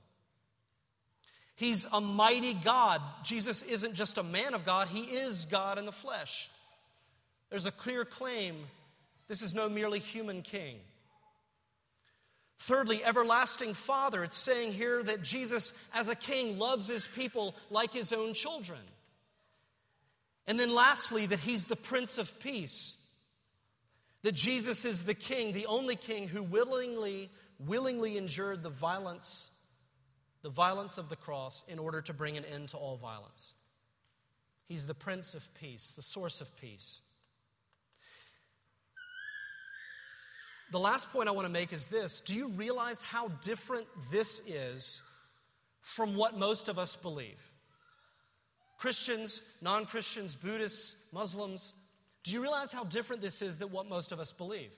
He's 1.56 1.86
a 1.92 2.02
mighty 2.02 2.54
God. 2.54 3.02
Jesus 3.24 3.64
isn't 3.64 3.94
just 3.94 4.18
a 4.18 4.24
man 4.24 4.54
of 4.54 4.66
God, 4.66 4.88
he 4.90 5.04
is 5.04 5.46
God 5.46 5.78
in 5.78 5.86
the 5.86 5.92
flesh. 5.92 6.50
There's 7.50 7.66
a 7.66 7.72
clear 7.72 8.06
claim 8.06 8.56
this 9.28 9.42
is 9.42 9.54
no 9.54 9.70
merely 9.70 10.00
human 10.00 10.42
king. 10.42 10.78
Thirdly, 12.60 13.04
everlasting 13.04 13.74
Father. 13.74 14.24
It's 14.24 14.38
saying 14.38 14.74
here 14.74 15.04
that 15.04 15.22
Jesus, 15.22 15.74
as 15.94 16.10
a 16.10 16.16
king, 16.16 16.58
loves 16.58 16.88
his 16.88 17.08
people 17.08 17.56
like 17.70 17.94
his 17.94 18.12
own 18.12 18.34
children. 18.34 18.80
And 20.48 20.60
then 20.60 20.74
lastly, 20.74 21.26
that 21.28 21.40
he's 21.40 21.66
the 21.66 21.76
Prince 21.76 22.18
of 22.18 22.40
Peace. 22.40 22.96
That 24.24 24.34
Jesus 24.34 24.86
is 24.86 25.04
the 25.04 25.14
king, 25.14 25.54
the 25.54 25.68
only 25.68 25.96
king 25.96 26.28
who 26.28 26.42
willingly, 26.42 27.30
willingly 27.60 28.18
endured 28.18 28.64
the 28.64 28.70
violence, 28.70 29.52
the 30.42 30.50
violence 30.50 30.98
of 30.98 31.10
the 31.10 31.16
cross 31.16 31.64
in 31.68 31.80
order 31.80 32.02
to 32.02 32.14
bring 32.14 32.38
an 32.38 32.46
end 32.46 32.70
to 32.70 32.78
all 32.78 32.98
violence. 32.98 33.54
He's 34.68 34.88
the 34.88 34.94
Prince 34.94 35.34
of 35.34 35.54
Peace, 35.54 35.94
the 35.94 36.02
source 36.02 36.42
of 36.42 36.56
peace. 36.60 37.02
The 40.72 40.80
last 40.80 41.12
point 41.12 41.30
I 41.30 41.32
want 41.32 41.46
to 41.46 41.54
make 41.54 41.72
is 41.72 41.88
this 41.88 42.22
Do 42.22 42.36
you 42.36 42.50
realize 42.50 43.02
how 43.02 43.30
different 43.42 43.88
this 44.12 44.42
is 44.48 45.02
from 45.82 46.16
what 46.16 46.38
most 46.38 46.70
of 46.70 46.78
us 46.78 46.96
believe? 46.96 47.40
Christians, 48.78 49.42
non 49.62 49.86
Christians, 49.86 50.36
Buddhists, 50.36 50.96
Muslims, 51.12 51.74
Do 52.24 52.32
you 52.32 52.42
realize 52.42 52.72
how 52.72 52.84
different 52.84 53.22
this 53.22 53.42
is 53.42 53.58
than 53.58 53.72
what 53.72 53.88
most 53.88 54.12
of 54.12 54.20
us 54.20 54.34
believe? 54.34 54.72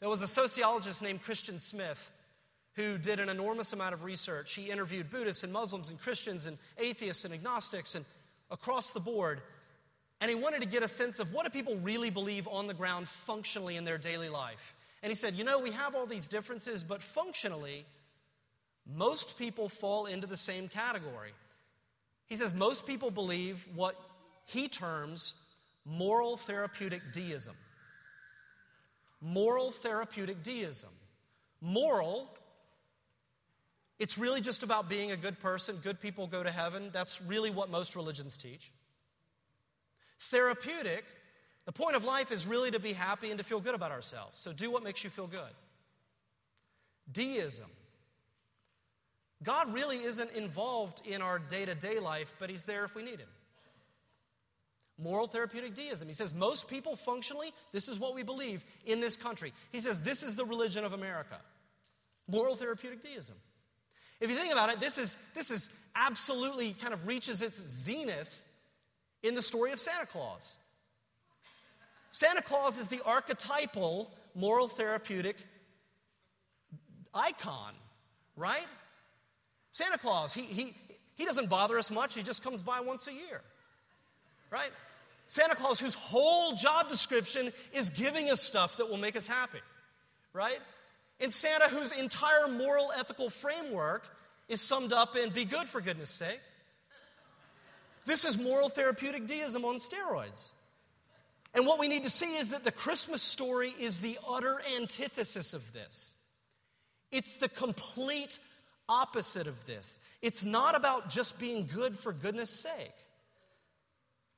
There 0.00 0.08
was 0.08 0.22
a 0.22 0.26
sociologist 0.26 1.02
named 1.02 1.22
Christian 1.22 1.58
Smith 1.58 2.10
who 2.74 2.98
did 2.98 3.18
an 3.18 3.30
enormous 3.30 3.72
amount 3.72 3.94
of 3.94 4.04
research. 4.04 4.54
He 4.54 4.70
interviewed 4.70 5.08
Buddhists 5.08 5.42
and 5.42 5.52
Muslims 5.52 5.88
and 5.88 5.98
Christians 5.98 6.44
and 6.44 6.58
atheists 6.76 7.24
and 7.24 7.32
agnostics 7.32 7.94
and 7.94 8.04
across 8.50 8.90
the 8.90 9.00
board. 9.00 9.40
And 10.20 10.30
he 10.30 10.34
wanted 10.34 10.62
to 10.62 10.68
get 10.68 10.82
a 10.82 10.88
sense 10.88 11.18
of 11.18 11.32
what 11.32 11.44
do 11.44 11.50
people 11.50 11.76
really 11.76 12.10
believe 12.10 12.48
on 12.48 12.66
the 12.66 12.74
ground 12.74 13.08
functionally 13.08 13.76
in 13.76 13.84
their 13.84 13.98
daily 13.98 14.28
life. 14.28 14.74
And 15.02 15.10
he 15.10 15.14
said, 15.14 15.34
you 15.34 15.44
know, 15.44 15.60
we 15.60 15.70
have 15.72 15.94
all 15.94 16.06
these 16.06 16.28
differences, 16.28 16.82
but 16.82 17.02
functionally, 17.02 17.84
most 18.86 19.38
people 19.38 19.68
fall 19.68 20.06
into 20.06 20.26
the 20.26 20.36
same 20.36 20.68
category. 20.68 21.32
He 22.26 22.36
says 22.36 22.54
most 22.54 22.86
people 22.86 23.10
believe 23.10 23.66
what 23.74 23.96
he 24.46 24.68
terms 24.68 25.34
moral 25.84 26.36
therapeutic 26.36 27.12
deism. 27.12 27.54
Moral 29.20 29.70
therapeutic 29.70 30.42
deism. 30.42 30.90
Moral, 31.60 32.28
it's 33.98 34.18
really 34.18 34.40
just 34.40 34.62
about 34.62 34.88
being 34.88 35.12
a 35.12 35.16
good 35.16 35.38
person. 35.40 35.76
Good 35.82 36.00
people 36.00 36.26
go 36.26 36.42
to 36.42 36.50
heaven. 36.50 36.90
That's 36.92 37.20
really 37.22 37.50
what 37.50 37.70
most 37.70 37.96
religions 37.96 38.36
teach. 38.36 38.72
Therapeutic, 40.18 41.04
the 41.64 41.72
point 41.72 41.96
of 41.96 42.04
life 42.04 42.32
is 42.32 42.46
really 42.46 42.70
to 42.70 42.80
be 42.80 42.92
happy 42.92 43.30
and 43.30 43.38
to 43.38 43.44
feel 43.44 43.60
good 43.60 43.74
about 43.74 43.90
ourselves. 43.90 44.38
So 44.38 44.52
do 44.52 44.70
what 44.70 44.82
makes 44.82 45.04
you 45.04 45.10
feel 45.10 45.26
good. 45.26 45.40
Deism. 47.10 47.66
God 49.42 49.72
really 49.74 49.98
isn't 49.98 50.32
involved 50.32 51.02
in 51.06 51.22
our 51.22 51.38
day 51.38 51.64
to 51.64 51.74
day 51.74 51.98
life, 51.98 52.34
but 52.38 52.50
He's 52.50 52.64
there 52.64 52.84
if 52.84 52.94
we 52.94 53.02
need 53.02 53.20
Him. 53.20 53.28
Moral 54.98 55.26
therapeutic 55.26 55.74
deism. 55.74 56.08
He 56.08 56.14
says 56.14 56.32
most 56.32 56.68
people 56.68 56.96
functionally, 56.96 57.52
this 57.72 57.88
is 57.88 57.98
what 57.98 58.14
we 58.14 58.22
believe 58.22 58.64
in 58.86 59.00
this 59.00 59.18
country. 59.18 59.52
He 59.70 59.80
says 59.80 60.00
this 60.00 60.22
is 60.22 60.36
the 60.36 60.44
religion 60.44 60.84
of 60.84 60.94
America. 60.94 61.36
Moral 62.28 62.54
therapeutic 62.54 63.02
deism. 63.02 63.36
If 64.20 64.30
you 64.30 64.36
think 64.36 64.52
about 64.52 64.72
it, 64.72 64.80
this 64.80 64.96
is, 64.96 65.18
this 65.34 65.50
is 65.50 65.68
absolutely 65.94 66.72
kind 66.72 66.94
of 66.94 67.06
reaches 67.06 67.42
its 67.42 67.60
zenith 67.60 68.42
in 69.22 69.34
the 69.34 69.42
story 69.42 69.72
of 69.72 69.80
Santa 69.80 70.06
Claus. 70.06 70.58
Santa 72.10 72.42
Claus 72.42 72.78
is 72.78 72.88
the 72.88 73.00
archetypal 73.04 74.10
moral 74.34 74.68
therapeutic 74.68 75.36
icon, 77.14 77.72
right? 78.36 78.66
Santa 79.70 79.98
Claus, 79.98 80.32
he, 80.32 80.42
he, 80.42 80.74
he 81.16 81.24
doesn't 81.24 81.48
bother 81.48 81.78
us 81.78 81.90
much, 81.90 82.14
he 82.14 82.22
just 82.22 82.42
comes 82.42 82.60
by 82.60 82.80
once 82.80 83.06
a 83.08 83.12
year, 83.12 83.42
right? 84.50 84.70
Santa 85.26 85.54
Claus, 85.56 85.80
whose 85.80 85.94
whole 85.94 86.52
job 86.52 86.88
description 86.88 87.52
is 87.72 87.90
giving 87.90 88.30
us 88.30 88.40
stuff 88.40 88.76
that 88.76 88.88
will 88.88 88.96
make 88.96 89.16
us 89.16 89.26
happy, 89.26 89.60
right? 90.32 90.58
And 91.20 91.32
Santa, 91.32 91.68
whose 91.68 91.92
entire 91.92 92.48
moral 92.48 92.92
ethical 92.96 93.30
framework 93.30 94.04
is 94.48 94.60
summed 94.60 94.92
up 94.92 95.16
in 95.16 95.30
be 95.30 95.44
good 95.44 95.68
for 95.68 95.80
goodness 95.80 96.10
sake. 96.10 96.40
This 98.06 98.24
is 98.24 98.38
moral 98.38 98.68
therapeutic 98.68 99.26
deism 99.26 99.64
on 99.64 99.76
steroids. 99.76 100.52
And 101.54 101.66
what 101.66 101.78
we 101.78 101.88
need 101.88 102.04
to 102.04 102.10
see 102.10 102.36
is 102.36 102.50
that 102.50 102.64
the 102.64 102.72
Christmas 102.72 103.22
story 103.22 103.74
is 103.80 104.00
the 104.00 104.18
utter 104.28 104.60
antithesis 104.76 105.54
of 105.54 105.72
this. 105.72 106.14
It's 107.10 107.36
the 107.36 107.48
complete 107.48 108.38
opposite 108.88 109.46
of 109.46 109.66
this. 109.66 109.98
It's 110.22 110.44
not 110.44 110.76
about 110.76 111.08
just 111.08 111.38
being 111.38 111.68
good 111.72 111.98
for 111.98 112.12
goodness 112.12 112.50
sake. 112.50 112.94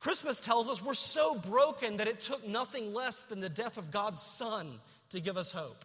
Christmas 0.01 0.41
tells 0.41 0.71
us 0.71 0.83
we're 0.83 0.95
so 0.95 1.35
broken 1.35 1.97
that 1.97 2.07
it 2.09 2.21
took 2.21 2.47
nothing 2.47 2.95
less 2.95 3.25
than 3.25 3.41
the 3.41 3.49
death 3.49 3.79
of 3.79 3.91
God's 3.91 4.23
Son 4.23 4.79
to 5.11 5.21
give 5.21 5.37
us 5.37 5.51
hope. 5.51 5.85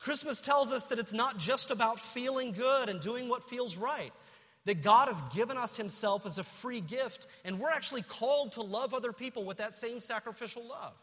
Christmas 0.00 0.40
tells 0.40 0.72
us 0.72 0.86
that 0.86 0.98
it's 0.98 1.14
not 1.14 1.38
just 1.38 1.70
about 1.70 2.00
feeling 2.00 2.52
good 2.52 2.88
and 2.88 3.00
doing 3.00 3.28
what 3.28 3.48
feels 3.48 3.76
right, 3.76 4.12
that 4.64 4.82
God 4.82 5.08
has 5.08 5.20
given 5.34 5.56
us 5.56 5.76
Himself 5.76 6.24
as 6.26 6.38
a 6.38 6.44
free 6.44 6.80
gift, 6.80 7.26
and 7.44 7.60
we're 7.60 7.70
actually 7.70 8.02
called 8.02 8.52
to 8.52 8.62
love 8.62 8.94
other 8.94 9.12
people 9.12 9.44
with 9.44 9.58
that 9.58 9.74
same 9.74 10.00
sacrificial 10.00 10.64
love. 10.66 10.94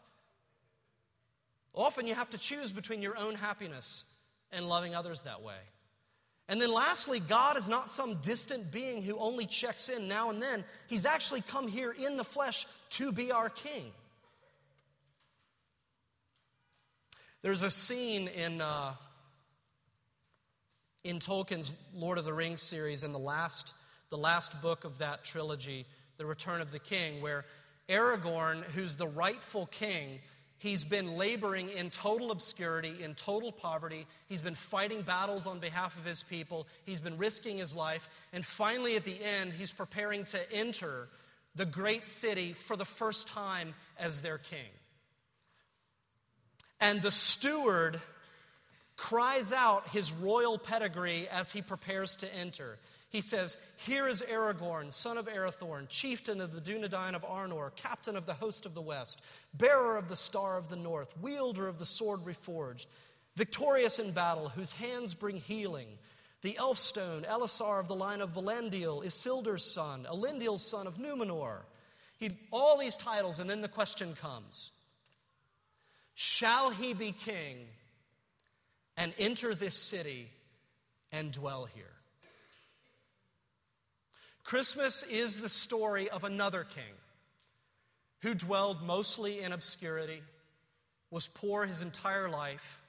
Often 1.74 2.06
you 2.06 2.14
have 2.14 2.30
to 2.30 2.38
choose 2.38 2.72
between 2.72 3.00
your 3.00 3.16
own 3.16 3.34
happiness 3.34 4.04
and 4.50 4.68
loving 4.68 4.94
others 4.94 5.22
that 5.22 5.42
way. 5.42 5.54
And 6.48 6.60
then 6.60 6.72
lastly, 6.72 7.20
God 7.20 7.56
is 7.56 7.68
not 7.68 7.88
some 7.88 8.16
distant 8.16 8.70
being 8.70 9.00
who 9.00 9.16
only 9.16 9.46
checks 9.46 9.88
in 9.88 10.08
now 10.08 10.28
and 10.28 10.42
then. 10.42 10.64
He's 10.88 11.06
actually 11.06 11.40
come 11.40 11.68
here 11.68 11.92
in 11.92 12.16
the 12.16 12.24
flesh 12.24 12.66
to 12.90 13.12
be 13.12 13.32
our 13.32 13.48
king. 13.48 13.92
There's 17.42 17.62
a 17.62 17.70
scene 17.70 18.28
in, 18.28 18.60
uh, 18.60 18.92
in 21.04 21.18
Tolkien's 21.18 21.72
Lord 21.94 22.18
of 22.18 22.24
the 22.24 22.32
Rings 22.32 22.62
series, 22.62 23.02
in 23.02 23.12
the 23.12 23.18
last, 23.18 23.72
the 24.10 24.18
last 24.18 24.60
book 24.62 24.84
of 24.84 24.98
that 24.98 25.24
trilogy, 25.24 25.86
The 26.16 26.26
Return 26.26 26.60
of 26.60 26.70
the 26.70 26.78
King, 26.78 27.20
where 27.20 27.44
Aragorn, 27.88 28.62
who's 28.64 28.96
the 28.96 29.08
rightful 29.08 29.66
king, 29.66 30.20
He's 30.62 30.84
been 30.84 31.16
laboring 31.16 31.70
in 31.70 31.90
total 31.90 32.30
obscurity, 32.30 33.02
in 33.02 33.16
total 33.16 33.50
poverty. 33.50 34.06
He's 34.28 34.40
been 34.40 34.54
fighting 34.54 35.02
battles 35.02 35.48
on 35.48 35.58
behalf 35.58 35.98
of 35.98 36.04
his 36.04 36.22
people. 36.22 36.68
He's 36.84 37.00
been 37.00 37.18
risking 37.18 37.58
his 37.58 37.74
life. 37.74 38.08
And 38.32 38.46
finally, 38.46 38.94
at 38.94 39.02
the 39.02 39.20
end, 39.20 39.54
he's 39.54 39.72
preparing 39.72 40.22
to 40.26 40.38
enter 40.52 41.08
the 41.56 41.66
great 41.66 42.06
city 42.06 42.52
for 42.52 42.76
the 42.76 42.84
first 42.84 43.26
time 43.26 43.74
as 43.98 44.20
their 44.20 44.38
king. 44.38 44.70
And 46.78 47.02
the 47.02 47.10
steward 47.10 48.00
cries 49.02 49.52
out 49.52 49.88
his 49.88 50.12
royal 50.12 50.58
pedigree 50.58 51.28
as 51.28 51.50
he 51.50 51.60
prepares 51.60 52.16
to 52.16 52.34
enter 52.34 52.78
he 53.12 53.20
says, 53.20 53.58
Here 53.76 54.08
is 54.08 54.22
Aragorn, 54.22 54.90
son 54.90 55.18
of 55.18 55.28
Arathorn, 55.28 55.86
chieftain 55.88 56.40
of 56.40 56.54
the 56.54 56.62
Dunedain 56.62 57.14
of 57.14 57.22
Arnor, 57.22 57.76
captain 57.76 58.16
of 58.16 58.24
the 58.24 58.32
host 58.32 58.64
of 58.64 58.74
the 58.74 58.80
west, 58.80 59.20
bearer 59.52 59.98
of 59.98 60.08
the 60.08 60.16
star 60.16 60.56
of 60.56 60.70
the 60.70 60.76
north, 60.76 61.14
wielder 61.20 61.68
of 61.68 61.78
the 61.78 61.84
sword 61.84 62.20
reforged, 62.20 62.86
victorious 63.36 63.98
in 63.98 64.12
battle, 64.12 64.48
whose 64.48 64.72
hands 64.72 65.12
bring 65.12 65.36
healing. 65.36 65.88
The 66.40 66.54
Elfstone, 66.54 67.26
Elessar 67.26 67.78
of 67.78 67.86
the 67.86 67.94
line 67.94 68.22
of 68.22 68.32
Valandil, 68.32 69.04
Isildur's 69.04 69.64
son, 69.64 70.06
Elendil's 70.10 70.64
son 70.64 70.86
of 70.86 70.96
Numenor. 70.96 71.58
He, 72.16 72.30
all 72.50 72.78
these 72.78 72.96
titles, 72.96 73.40
and 73.40 73.48
then 73.48 73.60
the 73.60 73.68
question 73.68 74.14
comes 74.14 74.70
Shall 76.14 76.70
he 76.70 76.94
be 76.94 77.12
king 77.12 77.58
and 78.96 79.12
enter 79.18 79.54
this 79.54 79.76
city 79.76 80.28
and 81.10 81.32
dwell 81.32 81.64
here? 81.64 81.84
Christmas 84.44 85.02
is 85.04 85.40
the 85.40 85.48
story 85.48 86.10
of 86.10 86.24
another 86.24 86.64
king 86.64 86.94
who 88.22 88.34
dwelled 88.34 88.82
mostly 88.82 89.40
in 89.40 89.52
obscurity, 89.52 90.22
was 91.10 91.28
poor 91.28 91.66
his 91.66 91.82
entire 91.82 92.28
life, 92.28 92.80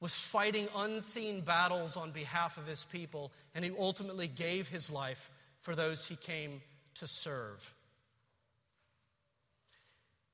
was 0.00 0.14
fighting 0.14 0.68
unseen 0.76 1.40
battles 1.40 1.96
on 1.96 2.10
behalf 2.10 2.56
of 2.56 2.66
his 2.66 2.84
people, 2.84 3.32
and 3.54 3.64
he 3.64 3.72
ultimately 3.78 4.28
gave 4.28 4.68
his 4.68 4.90
life 4.90 5.30
for 5.60 5.74
those 5.74 6.06
he 6.06 6.16
came 6.16 6.62
to 6.94 7.06
serve. 7.06 7.74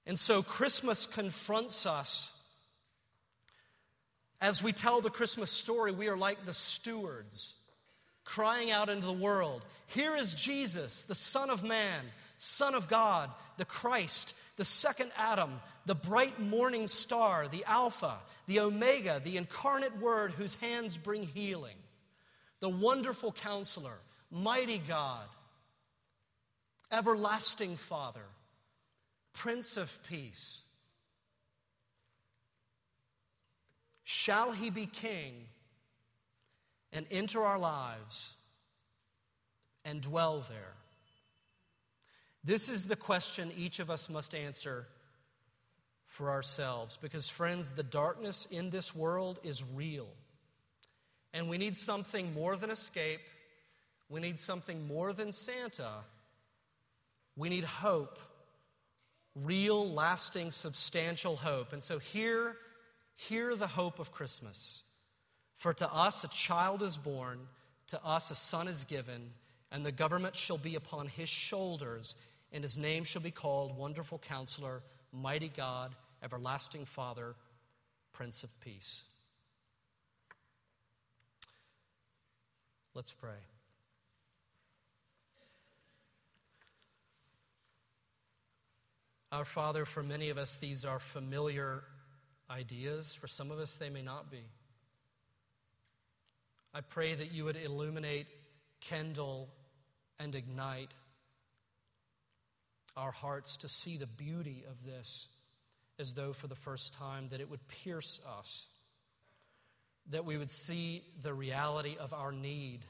And 0.06 0.18
so 0.18 0.42
Christmas 0.42 1.06
confronts 1.06 1.86
us. 1.86 2.33
As 4.44 4.62
we 4.62 4.74
tell 4.74 5.00
the 5.00 5.08
Christmas 5.08 5.50
story, 5.50 5.90
we 5.90 6.08
are 6.08 6.18
like 6.18 6.44
the 6.44 6.52
stewards 6.52 7.54
crying 8.24 8.70
out 8.70 8.90
into 8.90 9.06
the 9.06 9.12
world 9.14 9.64
Here 9.86 10.14
is 10.14 10.34
Jesus, 10.34 11.04
the 11.04 11.14
Son 11.14 11.48
of 11.48 11.64
Man, 11.64 12.02
Son 12.36 12.74
of 12.74 12.86
God, 12.86 13.30
the 13.56 13.64
Christ, 13.64 14.34
the 14.58 14.64
second 14.66 15.12
Adam, 15.16 15.62
the 15.86 15.94
bright 15.94 16.38
morning 16.38 16.88
star, 16.88 17.48
the 17.48 17.64
Alpha, 17.64 18.18
the 18.46 18.60
Omega, 18.60 19.18
the 19.24 19.38
incarnate 19.38 19.96
Word 19.98 20.32
whose 20.32 20.56
hands 20.56 20.98
bring 20.98 21.22
healing, 21.22 21.76
the 22.60 22.68
wonderful 22.68 23.32
counselor, 23.32 23.98
mighty 24.30 24.76
God, 24.76 25.24
everlasting 26.92 27.78
Father, 27.78 28.26
Prince 29.32 29.78
of 29.78 29.98
Peace. 30.06 30.63
Shall 34.04 34.52
he 34.52 34.70
be 34.70 34.86
king 34.86 35.46
and 36.92 37.06
enter 37.10 37.42
our 37.42 37.58
lives 37.58 38.34
and 39.84 40.00
dwell 40.00 40.44
there? 40.48 40.74
This 42.44 42.68
is 42.68 42.86
the 42.86 42.96
question 42.96 43.50
each 43.56 43.80
of 43.80 43.90
us 43.90 44.10
must 44.10 44.34
answer 44.34 44.86
for 46.06 46.30
ourselves 46.30 46.98
because, 47.00 47.28
friends, 47.28 47.72
the 47.72 47.82
darkness 47.82 48.46
in 48.50 48.70
this 48.70 48.94
world 48.94 49.40
is 49.42 49.64
real. 49.74 50.08
And 51.32 51.48
we 51.48 51.58
need 51.58 51.76
something 51.76 52.32
more 52.34 52.54
than 52.56 52.70
escape. 52.70 53.20
We 54.10 54.20
need 54.20 54.38
something 54.38 54.86
more 54.86 55.12
than 55.12 55.32
Santa. 55.32 55.90
We 57.36 57.48
need 57.48 57.64
hope 57.64 58.18
real, 59.34 59.90
lasting, 59.90 60.50
substantial 60.50 61.36
hope. 61.36 61.72
And 61.72 61.82
so, 61.82 61.98
hear, 61.98 62.56
hear 63.16 63.54
the 63.54 63.66
hope 63.66 63.98
of 63.98 64.12
Christmas. 64.12 64.82
For 65.56 65.72
to 65.74 65.92
us 65.92 66.24
a 66.24 66.28
child 66.28 66.82
is 66.82 66.96
born, 66.96 67.40
to 67.88 68.04
us 68.04 68.30
a 68.30 68.34
son 68.34 68.68
is 68.68 68.84
given, 68.84 69.30
and 69.70 69.84
the 69.84 69.92
government 69.92 70.36
shall 70.36 70.58
be 70.58 70.74
upon 70.74 71.08
his 71.08 71.28
shoulders, 71.28 72.16
and 72.52 72.62
his 72.62 72.76
name 72.76 73.04
shall 73.04 73.22
be 73.22 73.30
called 73.30 73.76
Wonderful 73.76 74.18
Counselor, 74.18 74.82
Mighty 75.12 75.48
God, 75.48 75.94
Everlasting 76.22 76.84
Father, 76.84 77.34
Prince 78.12 78.44
of 78.44 78.60
Peace. 78.60 79.04
Let's 82.94 83.12
pray. 83.12 83.30
Our 89.32 89.44
Father, 89.44 89.84
for 89.84 90.04
many 90.04 90.30
of 90.30 90.38
us, 90.38 90.56
these 90.58 90.84
are 90.84 91.00
familiar 91.00 91.82
ideas. 92.54 93.14
For 93.14 93.26
some 93.26 93.50
of 93.50 93.58
us, 93.58 93.76
they 93.76 93.90
may 93.90 94.02
not 94.02 94.30
be. 94.30 94.44
I 96.72 96.80
pray 96.80 97.14
that 97.14 97.32
you 97.32 97.44
would 97.44 97.56
illuminate, 97.56 98.26
kindle, 98.80 99.48
and 100.18 100.34
ignite 100.34 100.90
our 102.96 103.12
hearts 103.12 103.56
to 103.58 103.68
see 103.68 103.96
the 103.96 104.06
beauty 104.06 104.64
of 104.70 104.84
this 104.84 105.28
as 105.98 106.12
though 106.12 106.32
for 106.32 106.48
the 106.48 106.56
first 106.56 106.94
time, 106.94 107.28
that 107.30 107.40
it 107.40 107.48
would 107.48 107.66
pierce 107.68 108.20
us, 108.38 108.66
that 110.10 110.24
we 110.24 110.36
would 110.36 110.50
see 110.50 111.04
the 111.22 111.32
reality 111.32 111.96
of 111.98 112.12
our 112.12 112.32
need, 112.32 112.80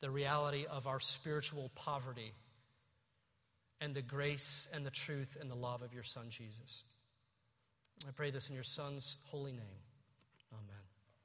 the 0.00 0.10
reality 0.10 0.64
of 0.70 0.86
our 0.86 1.00
spiritual 1.00 1.70
poverty, 1.74 2.32
and 3.80 3.94
the 3.94 4.02
grace 4.02 4.68
and 4.72 4.84
the 4.84 4.90
truth 4.90 5.36
and 5.40 5.50
the 5.50 5.54
love 5.54 5.82
of 5.82 5.92
your 5.92 6.02
Son, 6.02 6.26
Jesus. 6.30 6.84
I 8.08 8.12
pray 8.12 8.30
this 8.30 8.48
in 8.48 8.54
your 8.54 8.64
Son's 8.64 9.16
holy 9.26 9.52
name. 9.52 9.78